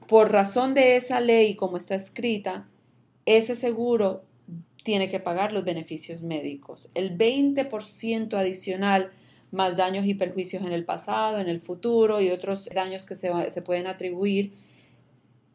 Por 0.07 0.33
razón 0.33 0.75
de 0.75 0.97
esa 0.97 1.21
ley, 1.21 1.55
como 1.55 1.77
está 1.77 1.95
escrita, 1.95 2.69
ese 3.27 3.57
seguro 3.57 4.25
tiene 4.83 5.09
que 5.09 5.21
pagar 5.21 5.53
los 5.53 5.65
beneficios 5.65 6.23
médicos. 6.23 6.91
El 6.95 7.17
20% 7.17 8.35
adicional 8.35 9.11
más 9.53 9.77
daños 9.77 10.07
y 10.07 10.15
perjuicios 10.15 10.65
en 10.65 10.73
el 10.73 10.85
pasado, 10.85 11.39
en 11.39 11.49
el 11.49 11.61
futuro 11.61 12.21
y 12.21 12.31
otros 12.31 12.69
daños 12.75 13.07
que 13.07 13.15
se, 13.15 13.63
pueden 13.63 13.87
atribuir, 13.87 14.55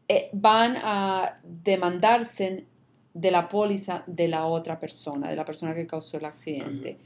eh, 0.08 0.30
van 0.34 0.78
a 0.78 1.42
demandarse 1.44 2.66
de 3.14 3.32
la 3.32 3.50
póliza 3.50 4.04
de 4.06 4.28
la 4.28 4.46
otra 4.46 4.80
persona, 4.80 5.30
de 5.30 5.36
la 5.36 5.46
persona 5.46 5.74
que 5.74 5.88
causó 5.88 6.18
el 6.18 6.26
accidente. 6.26 7.00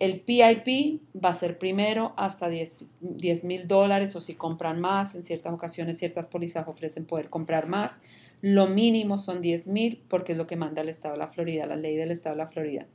El 0.00 0.22
PIP 0.22 1.02
va 1.14 1.28
a 1.28 1.34
ser 1.34 1.58
primero 1.58 2.14
hasta 2.16 2.48
10 2.48 3.44
mil 3.44 3.68
dólares 3.68 4.16
o 4.16 4.22
si 4.22 4.34
compran 4.34 4.80
más, 4.80 5.14
en 5.14 5.22
ciertas 5.22 5.52
ocasiones 5.52 5.98
ciertas 5.98 6.26
pólizas 6.26 6.66
ofrecen 6.66 7.04
poder 7.04 7.28
comprar 7.28 7.68
más. 7.68 8.00
Lo 8.40 8.66
mínimo 8.66 9.18
son 9.18 9.42
10 9.42 9.66
mil 9.68 10.02
porque 10.08 10.32
es 10.32 10.38
lo 10.38 10.46
que 10.46 10.56
manda 10.56 10.80
el 10.80 10.88
Estado 10.88 11.14
de 11.14 11.18
la 11.18 11.28
Florida, 11.28 11.66
la 11.66 11.76
ley 11.76 11.96
del 11.96 12.10
Estado 12.10 12.34
de 12.34 12.42
la 12.42 12.48
Florida. 12.48 12.86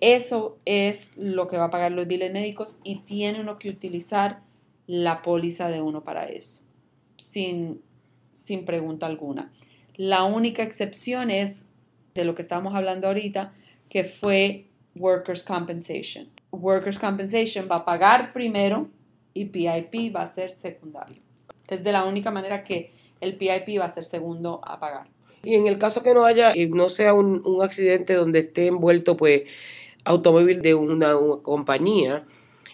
Eso 0.00 0.58
es 0.64 1.12
lo 1.14 1.46
que 1.46 1.58
va 1.58 1.66
a 1.66 1.70
pagar 1.70 1.92
los 1.92 2.08
biles 2.08 2.32
médicos 2.32 2.78
y 2.82 3.02
tiene 3.02 3.40
uno 3.40 3.60
que 3.60 3.70
utilizar 3.70 4.42
la 4.88 5.22
póliza 5.22 5.68
de 5.68 5.80
uno 5.80 6.02
para 6.02 6.24
eso, 6.24 6.60
sin, 7.18 7.80
sin 8.34 8.64
pregunta 8.64 9.06
alguna. 9.06 9.52
La 9.94 10.24
única 10.24 10.64
excepción 10.64 11.30
es 11.30 11.66
de 12.14 12.24
lo 12.24 12.34
que 12.34 12.42
estábamos 12.42 12.74
hablando 12.74 13.06
ahorita, 13.06 13.52
que 13.88 14.02
fue 14.02 14.66
Workers' 14.96 15.42
Compensation. 15.42 16.28
Workers' 16.50 16.98
Compensation 16.98 17.68
va 17.70 17.76
a 17.76 17.84
pagar 17.84 18.32
primero 18.32 18.88
y 19.34 19.44
PIP 19.46 20.14
va 20.14 20.22
a 20.22 20.26
ser 20.26 20.50
secundario. 20.50 21.22
Es 21.68 21.84
de 21.84 21.92
la 21.92 22.04
única 22.04 22.30
manera 22.30 22.64
que 22.64 22.90
el 23.20 23.36
PIP 23.36 23.80
va 23.80 23.84
a 23.84 23.90
ser 23.90 24.04
segundo 24.04 24.60
a 24.64 24.80
pagar. 24.80 25.08
Y 25.42 25.54
en 25.54 25.66
el 25.66 25.78
caso 25.78 26.02
que 26.02 26.14
no 26.14 26.24
haya, 26.24 26.52
eh, 26.52 26.68
no 26.68 26.88
sea 26.88 27.14
un, 27.14 27.42
accidente 27.62 28.14
donde 28.14 28.40
esté 28.40 28.66
envuelto, 28.66 29.16
pues, 29.16 29.42
automóvil 30.04 30.62
de 30.62 30.74
una, 30.74 31.16
una 31.16 31.42
compañía, 31.42 32.24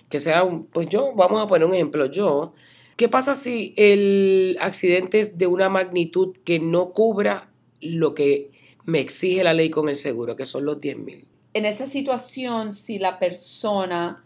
que 0.08 0.20
sea 0.20 0.44
un, 0.44 0.66
pues 0.66 0.88
yo, 0.88 1.12
vamos 1.14 1.42
a 1.42 1.46
poner 1.46 1.66
un 1.66 1.74
ejemplo, 1.74 2.06
yo, 2.06 2.54
¿qué 2.96 3.08
pasa 3.08 3.34
si 3.34 3.74
el 3.76 4.56
accidente 4.60 5.20
es 5.20 5.38
de 5.38 5.46
una 5.46 5.68
magnitud 5.68 6.36
que 6.44 6.60
no 6.60 6.92
cubra 6.92 7.50
lo 7.80 8.14
que 8.14 8.50
me 8.84 9.00
exige 9.00 9.42
la 9.42 9.54
ley 9.54 9.70
con 9.70 9.88
el 9.88 9.96
seguro, 9.96 10.36
que 10.36 10.44
son 10.44 10.64
los 10.64 10.80
10 10.80 10.98
mil? 10.98 11.31
En 11.54 11.64
esa 11.64 11.86
situación, 11.86 12.72
si 12.72 12.98
la 12.98 13.18
persona, 13.18 14.24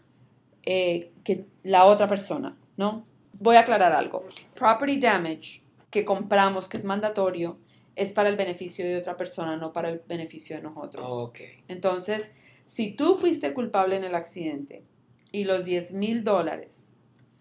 eh, 0.63 1.11
que 1.23 1.45
la 1.63 1.85
otra 1.85 2.07
persona, 2.07 2.57
¿no? 2.77 3.03
Voy 3.33 3.55
a 3.57 3.61
aclarar 3.61 3.93
algo. 3.93 4.25
Property 4.55 4.97
damage 4.99 5.61
que 5.89 6.05
compramos, 6.05 6.67
que 6.67 6.77
es 6.77 6.85
mandatorio, 6.85 7.57
es 7.95 8.13
para 8.13 8.29
el 8.29 8.35
beneficio 8.35 8.85
de 8.85 8.97
otra 8.97 9.17
persona, 9.17 9.57
no 9.57 9.73
para 9.73 9.89
el 9.89 10.01
beneficio 10.07 10.55
de 10.55 10.61
nosotros. 10.61 11.05
Ok. 11.09 11.39
Entonces, 11.67 12.31
si 12.65 12.91
tú 12.91 13.15
fuiste 13.15 13.53
culpable 13.53 13.95
en 13.95 14.03
el 14.03 14.13
accidente 14.13 14.83
y 15.31 15.45
los 15.45 15.65
10 15.65 15.93
mil 15.93 16.23
dólares 16.23 16.91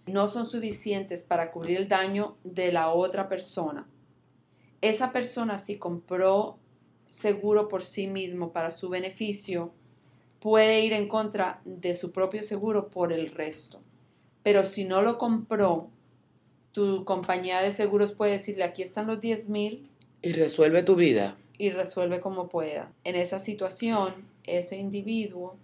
no 0.07 0.29
son 0.29 0.47
suficientes 0.47 1.25
para 1.25 1.51
cubrir 1.51 1.77
el 1.77 1.89
daño 1.89 2.37
de 2.45 2.73
la 2.73 2.91
otra 2.91 3.29
persona, 3.29 3.87
esa 4.81 5.13
persona 5.13 5.59
si 5.59 5.79
compró 5.79 6.59
seguro 7.07 7.69
por 7.69 7.83
sí 7.85 8.07
mismo 8.07 8.53
para 8.53 8.71
su 8.71 8.89
beneficio, 8.89 9.73
puede 10.41 10.81
ir 10.81 10.93
en 10.93 11.09
contra 11.09 11.61
de 11.65 11.95
su 11.95 12.13
propio 12.13 12.43
seguro 12.43 12.89
por 12.89 13.13
el 13.13 13.31
resto. 13.33 13.81
Pero 14.43 14.65
si 14.65 14.85
no 14.85 15.03
lo 15.03 15.19
compró, 15.19 15.89
tu 16.73 17.05
compañía 17.05 17.61
de 17.63 17.73
seguros 17.73 18.13
puede 18.13 18.33
decirle, 18.33 18.65
aquí 18.65 18.83
están 18.83 19.07
los 19.07 19.21
10 19.21 19.49
mil, 19.49 19.91
Y 20.23 20.33
resuelve 20.33 20.83
tu 20.83 20.95
vida. 20.95 21.37
y 21.59 21.71
resuelve 21.71 22.21
como 22.21 22.49
pueda. 22.49 22.93
En 23.05 23.17
esa 23.17 23.39
situación, 23.39 24.15
ese 24.45 24.77
individuo 24.77 25.57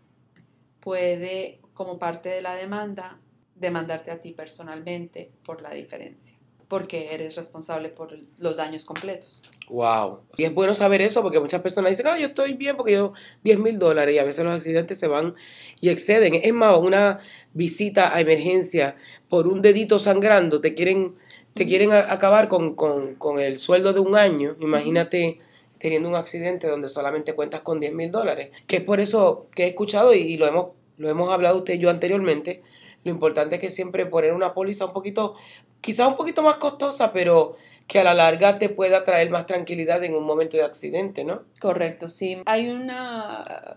puede, 0.81 1.61
como 1.75 1.99
parte 1.99 2.29
de 2.29 2.41
la 2.43 2.55
demanda, 2.55 3.19
demandarte 3.55 4.11
a 4.11 4.21
ti 4.21 4.33
personalmente 4.33 5.31
por 5.45 5.63
la 5.63 5.71
diferencia, 5.71 6.37
porque 6.73 7.13
eres 7.13 7.37
responsable 7.37 7.91
por 7.91 8.17
los 8.39 8.57
daños 8.57 8.87
completos. 8.87 9.43
Wow. 9.69 10.21
Y 10.39 10.45
es 10.45 10.55
bueno 10.55 10.73
saber 10.73 11.03
eso 11.03 11.21
porque 11.21 11.39
muchas 11.39 11.61
personas 11.61 11.91
dicen, 11.91 12.07
ah, 12.07 12.19
yo 12.19 12.29
estoy 12.29 12.55
bien 12.55 12.79
porque 12.79 12.93
yo 12.93 13.13
10 13.45 13.59
mil 13.59 13.79
dólares 13.79 14.15
y 14.15 14.19
a 14.19 14.25
veces 14.25 14.43
los 14.43 14.57
accidentes 14.57 14.99
se 14.99 15.07
van 15.07 15.35
y 15.83 15.91
exceden. 15.91 16.35
Es 16.35 16.55
más, 16.55 16.79
una 16.79 17.19
visita 17.53 18.17
a 18.17 18.23
emergencia 18.23 18.97
por 19.29 19.49
un 19.49 19.61
dedito 19.61 19.99
sangrando, 19.99 20.63
te 20.63 20.73
quieren, 20.73 21.15
te 21.53 21.67
quieren 21.67 21.93
acabar 21.93 22.49
con, 22.49 22.75
con, 22.75 23.17
con 23.17 23.39
el 23.39 23.59
sueldo 23.59 23.93
de 23.93 24.01
un 24.01 24.17
año. 24.17 24.57
Imagínate 24.59 25.41
teniendo 25.77 26.09
un 26.09 26.15
accidente 26.15 26.69
donde 26.69 26.89
solamente 26.89 27.35
cuentas 27.35 27.61
con 27.61 27.81
10 27.81 27.93
mil 27.93 28.11
dólares. 28.11 28.49
Que 28.67 28.77
es 28.77 28.83
por 28.83 28.99
eso 28.99 29.47
que 29.55 29.65
he 29.65 29.69
escuchado 29.69 30.15
y 30.15 30.39
lo 30.39 30.47
hemos, 30.47 30.69
lo 30.97 31.11
hemos 31.11 31.31
hablado 31.31 31.59
usted 31.59 31.75
y 31.75 31.81
yo 31.81 31.91
anteriormente. 31.91 32.63
Lo 33.05 33.11
importante 33.11 33.57
es 33.57 33.61
que 33.61 33.71
siempre 33.71 34.07
poner 34.07 34.33
una 34.33 34.55
póliza 34.55 34.87
un 34.87 34.93
poquito, 34.93 35.35
quizás 35.83 36.09
un 36.09 36.16
poquito 36.16 36.42
más 36.42 36.57
costosa, 36.57 37.12
pero 37.12 37.57
que 37.87 37.99
a 37.99 38.05
la 38.05 38.14
larga 38.14 38.59
te 38.59 38.71
pueda 38.71 39.05
traer 39.05 39.29
más 39.29 39.45
tranquilidad 39.45 40.03
en 40.03 40.14
un 40.14 40.25
momento 40.25 40.57
de 40.57 40.62
accidente, 40.62 41.25
¿no? 41.25 41.42
Correcto, 41.61 42.09
sí. 42.09 42.38
Hay 42.47 42.71
una... 42.71 43.77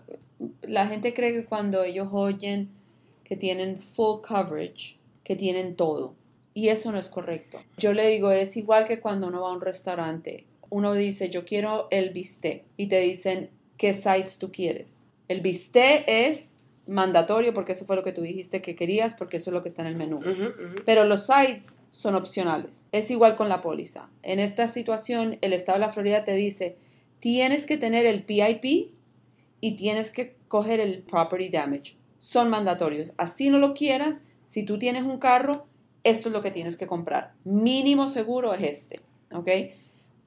La 0.62 0.86
gente 0.86 1.12
cree 1.12 1.34
que 1.34 1.44
cuando 1.44 1.82
ellos 1.82 2.08
oyen 2.12 2.70
que 3.24 3.36
tienen 3.36 3.76
full 3.78 4.20
coverage, 4.26 4.96
que 5.24 5.36
tienen 5.36 5.76
todo. 5.76 6.14
Y 6.54 6.68
eso 6.68 6.92
no 6.92 6.98
es 6.98 7.10
correcto. 7.10 7.58
Yo 7.76 7.92
le 7.92 8.08
digo, 8.08 8.30
es 8.30 8.56
igual 8.56 8.86
que 8.86 9.00
cuando 9.00 9.26
uno 9.26 9.42
va 9.42 9.50
a 9.50 9.52
un 9.52 9.60
restaurante. 9.60 10.46
Uno 10.70 10.94
dice, 10.94 11.28
yo 11.28 11.44
quiero 11.44 11.88
el 11.90 12.10
bistec. 12.10 12.64
Y 12.76 12.86
te 12.86 13.00
dicen, 13.00 13.50
¿qué 13.76 13.92
sides 13.92 14.38
tú 14.38 14.50
quieres? 14.52 15.06
El 15.28 15.40
bistec 15.40 16.04
es 16.06 16.60
mandatorio 16.86 17.52
porque 17.52 17.72
eso 17.72 17.84
fue 17.84 17.96
lo 17.96 18.02
que 18.02 18.12
tú 18.12 18.22
dijiste 18.22 18.62
que 18.62 18.76
querías, 18.76 19.14
porque 19.14 19.38
eso 19.38 19.50
es 19.50 19.54
lo 19.54 19.62
que 19.62 19.68
está 19.68 19.82
en 19.82 19.88
el 19.88 19.96
menú. 19.96 20.20
Pero 20.84 21.04
los 21.04 21.26
sites 21.26 21.76
son 21.90 22.14
opcionales. 22.14 22.88
Es 22.92 23.10
igual 23.10 23.36
con 23.36 23.48
la 23.48 23.60
póliza. 23.60 24.10
En 24.22 24.38
esta 24.38 24.68
situación, 24.68 25.38
el 25.40 25.52
estado 25.52 25.78
de 25.78 25.86
la 25.86 25.92
Florida 25.92 26.24
te 26.24 26.34
dice, 26.34 26.76
tienes 27.18 27.66
que 27.66 27.76
tener 27.76 28.06
el 28.06 28.24
PIP 28.24 28.92
y 29.60 29.76
tienes 29.76 30.10
que 30.10 30.36
coger 30.48 30.80
el 30.80 31.02
property 31.02 31.48
damage. 31.48 31.96
Son 32.18 32.48
mandatorios. 32.48 33.12
Así 33.16 33.50
no 33.50 33.58
lo 33.58 33.74
quieras, 33.74 34.24
si 34.46 34.62
tú 34.62 34.78
tienes 34.78 35.02
un 35.02 35.18
carro, 35.18 35.66
esto 36.04 36.28
es 36.28 36.32
lo 36.32 36.40
que 36.40 36.52
tienes 36.52 36.76
que 36.76 36.86
comprar. 36.86 37.34
Mínimo 37.44 38.06
seguro 38.06 38.54
es 38.54 38.62
este, 38.62 39.00
¿ok? 39.32 39.48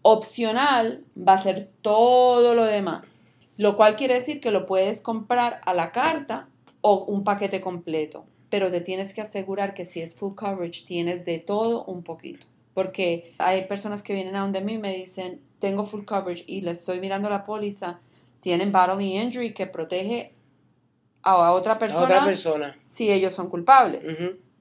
Opcional 0.01 1.05
va 1.17 1.33
a 1.33 1.43
ser 1.43 1.69
todo 1.81 2.53
lo 2.53 2.65
demás, 2.65 3.23
lo 3.55 3.77
cual 3.77 3.95
quiere 3.95 4.15
decir 4.15 4.41
que 4.41 4.51
lo 4.51 4.65
puedes 4.65 5.01
comprar 5.01 5.61
a 5.65 5.73
la 5.73 5.91
carta 5.91 6.48
o 6.81 7.05
un 7.05 7.23
paquete 7.23 7.61
completo, 7.61 8.25
pero 8.49 8.71
te 8.71 8.81
tienes 8.81 9.13
que 9.13 9.21
asegurar 9.21 9.73
que 9.73 9.85
si 9.85 10.01
es 10.01 10.15
full 10.15 10.35
coverage 10.35 10.85
tienes 10.85 11.25
de 11.25 11.39
todo 11.39 11.83
un 11.85 12.03
poquito, 12.03 12.45
porque 12.73 13.33
hay 13.37 13.65
personas 13.65 14.03
que 14.03 14.13
vienen 14.13 14.35
a 14.35 14.41
donde 14.41 14.61
mí 14.61 14.73
y 14.73 14.77
me 14.79 14.95
dicen, 14.95 15.41
tengo 15.59 15.83
full 15.83 16.05
coverage 16.05 16.43
y 16.47 16.61
le 16.61 16.71
estoy 16.71 16.99
mirando 16.99 17.29
la 17.29 17.43
póliza, 17.43 17.99
tienen 18.39 18.71
bodily 18.71 19.17
injury 19.17 19.53
que 19.53 19.67
protege 19.67 20.33
a 21.21 21.51
otra 21.51 21.73
A 21.73 21.79
persona, 21.79 22.05
otra 22.05 22.25
persona. 22.25 22.79
si 22.83 23.11
ellos 23.11 23.33
son 23.33 23.49
culpables 23.49 24.07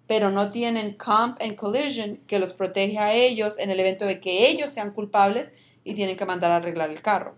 pero 0.09 0.31
no 0.31 0.51
tienen 0.51 0.95
comp 0.95 1.41
and 1.41 1.55
collision 1.55 2.17
que 2.27 2.39
los 2.39 2.55
protege 2.55 2.99
a 2.99 3.13
ellos 3.13 3.59
en 3.59 3.71
el 3.71 3.79
evento 3.79 4.07
de 4.07 4.21
que 4.21 4.49
ellos 4.49 4.73
sean 4.73 4.93
culpables 4.93 5.53
y 5.85 5.95
tienen 5.95 6.17
que 6.17 6.25
mandar 6.25 6.51
a 6.51 6.57
arreglar 6.57 6.89
el 6.91 7.03
carro. 7.03 7.37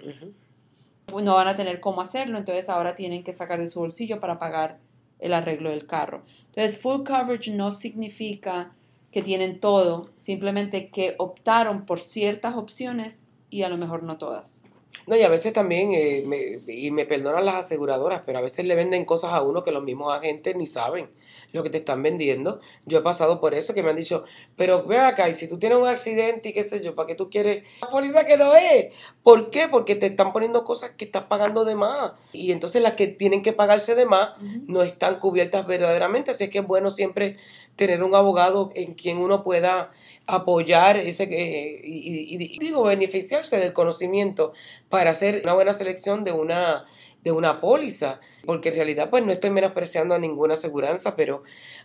No 1.23 1.35
van 1.35 1.49
a 1.49 1.55
tener 1.57 1.81
cómo 1.81 2.01
hacerlo, 2.01 2.39
entonces 2.39 2.69
ahora 2.69 2.95
tienen 2.95 3.23
que 3.25 3.33
sacar 3.33 3.59
de 3.61 3.69
su 3.69 3.81
bolsillo 3.81 4.21
para 4.21 4.39
pagar 4.39 4.79
el 5.19 5.33
arreglo 5.35 5.71
del 5.71 5.87
carro. 5.87 6.23
Entonces, 6.47 6.81
full 6.81 7.03
coverage 7.05 7.51
no 7.53 7.71
significa 7.71 8.75
que 9.13 9.23
tienen 9.23 9.59
todo, 9.61 10.11
simplemente 10.17 10.89
que 10.91 11.15
optaron 11.19 11.85
por 11.85 12.01
ciertas 12.01 12.57
opciones 12.57 13.29
y 13.51 13.63
a 13.63 13.69
lo 13.69 13.77
mejor 13.77 14.03
no 14.03 14.19
todas. 14.19 14.63
No, 15.07 15.17
y 15.17 15.23
a 15.23 15.29
veces 15.29 15.53
también, 15.53 15.93
eh, 15.95 16.23
me- 16.27 16.73
y 16.73 16.91
me 16.91 17.05
perdonan 17.07 17.45
las 17.45 17.57
aseguradoras, 17.57 18.23
pero 18.25 18.39
a 18.39 18.43
veces 18.43 18.65
le 18.65 18.75
venden 18.75 19.05
cosas 19.05 19.33
a 19.33 19.43
uno 19.43 19.63
que 19.65 19.73
los 19.73 19.83
mismos 19.83 20.13
agentes 20.13 20.57
ni 20.57 20.67
saben. 20.67 21.09
Lo 21.53 21.63
que 21.63 21.71
te 21.71 21.79
están 21.79 22.03
vendiendo. 22.03 22.61
Yo 22.87 22.99
he 22.99 23.03
pasado 23.03 23.41
por 23.41 23.55
eso, 23.55 23.75
que 23.75 23.83
me 23.83 23.91
han 23.91 23.97
dicho, 23.97 24.25
pero 24.57 24.85
ve 24.85 24.99
acá, 24.99 25.29
y 25.29 25.35
si 25.35 25.49
tú 25.49 25.59
tienes 25.59 25.79
un 25.79 25.87
accidente 25.87 26.51
y 26.51 26.53
qué 26.53 26.65
sé 26.65 26.83
yo, 26.83 26.95
¿para 26.95 27.07
qué 27.07 27.15
tú 27.15 27.31
quieres 27.31 27.65
la 27.81 27.91
póliza 27.91 28.27
que 28.27 28.37
no 28.37 28.55
es? 28.55 28.95
¿Por 29.23 29.51
qué? 29.51 29.69
Porque 29.69 29.95
te 29.97 30.07
están 30.07 30.33
poniendo 30.33 30.65
cosas 30.65 30.91
que 30.93 31.05
estás 31.05 31.25
pagando 31.25 31.65
de 31.65 31.75
más. 31.75 32.13
Y 32.33 32.53
entonces 32.53 32.83
las 32.83 32.95
que 32.95 33.07
tienen 33.07 33.43
que 33.43 33.53
pagarse 33.53 33.95
de 33.95 34.07
más 34.07 34.31
no 34.67 34.83
están 34.83 35.19
cubiertas 35.19 35.67
verdaderamente. 35.67 36.31
Así 36.31 36.49
que 36.51 36.59
es 36.59 36.67
bueno 36.67 36.91
siempre 36.91 37.37
tener 37.77 38.03
un 38.03 38.15
abogado 38.15 38.71
en 38.75 38.95
quien 38.95 39.19
uno 39.19 39.43
pueda 39.43 39.91
apoyar 40.27 40.97
ese 40.99 41.25
eh, 41.25 41.81
y, 41.83 42.35
y, 42.35 42.59
digo 42.59 42.83
beneficiarse 42.83 43.59
del 43.59 43.73
conocimiento 43.73 44.53
para 44.89 45.11
hacer 45.11 45.41
una 45.45 45.55
buena 45.55 45.73
selección 45.73 46.23
de 46.23 46.33
una 46.33 46.85
de 47.23 47.33
una 47.33 47.61
póliza, 47.61 48.21
porque 48.47 48.71
en 48.71 48.77
realidad 48.77 49.11
pues 49.11 49.25
no 49.25 49.33
estoy 49.33 49.51
menospreciando 49.51 50.15
a 50.15 50.19
ninguna 50.19 50.55
aseguranza, 50.55 51.17
pero 51.17 51.43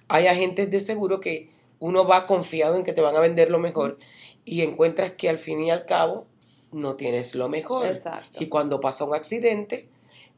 hay 0.07 0.27
agentes 0.27 0.71
de 0.71 0.79
seguro 0.79 1.19
que 1.19 1.49
uno 1.79 2.07
va 2.07 2.25
confiado 2.25 2.75
en 2.75 2.83
que 2.83 2.93
te 2.93 3.01
van 3.01 3.15
a 3.15 3.19
vender 3.19 3.51
lo 3.51 3.59
mejor 3.59 3.97
y 4.45 4.61
encuentras 4.61 5.11
que 5.11 5.29
al 5.29 5.39
fin 5.39 5.61
y 5.61 5.71
al 5.71 5.85
cabo 5.85 6.25
no 6.71 6.95
tienes 6.95 7.35
lo 7.35 7.49
mejor. 7.49 7.87
Exacto. 7.87 8.41
Y 8.41 8.47
cuando 8.47 8.79
pasa 8.79 9.05
un 9.05 9.15
accidente, 9.15 9.87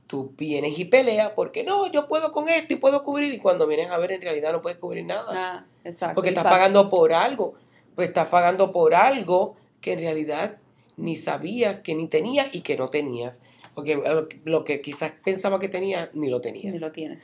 tú 0.08 0.34
vienes 0.38 0.80
y 0.80 0.86
peleas 0.86 1.32
porque 1.36 1.64
no, 1.64 1.92
yo 1.92 2.08
puedo 2.08 2.32
con 2.32 2.48
esto 2.48 2.74
y 2.74 2.78
puedo 2.78 3.04
cubrir 3.04 3.34
y 3.34 3.40
cuando 3.40 3.68
vienes 3.68 3.92
a 3.92 3.98
ver 3.98 4.14
en 4.14 4.22
realidad 4.22 4.52
no 4.52 4.62
puedes 4.62 4.78
cubrir 4.78 5.06
nada. 5.06 5.26
Ah, 5.34 5.66
exacto. 5.84 6.16
Porque 6.16 6.30
estás 6.30 6.46
pagando 6.46 6.90
por 6.90 7.14
algo, 7.14 7.56
pues 7.96 8.08
estás 8.08 8.30
pagando 8.30 8.72
por 8.72 8.96
algo 8.96 9.56
que 9.82 9.94
en 9.94 10.00
realidad 10.00 10.58
ni 10.96 11.16
sabías 11.16 11.82
que 11.82 11.94
ni 11.94 12.08
tenías 12.08 12.48
y 12.54 12.62
que 12.62 12.78
no 12.78 12.90
tenías. 12.90 13.44
Porque 13.78 14.02
lo 14.46 14.64
que- 14.64 14.82
quizás 14.82 15.14
pensaba 15.24 15.60
que 15.60 15.70
tenía, 15.70 16.10
ni 16.16 16.30
lo 16.32 16.42
tenía. 16.42 16.72
Ni 16.72 16.80
lo 16.80 16.92
tienes. 16.92 17.24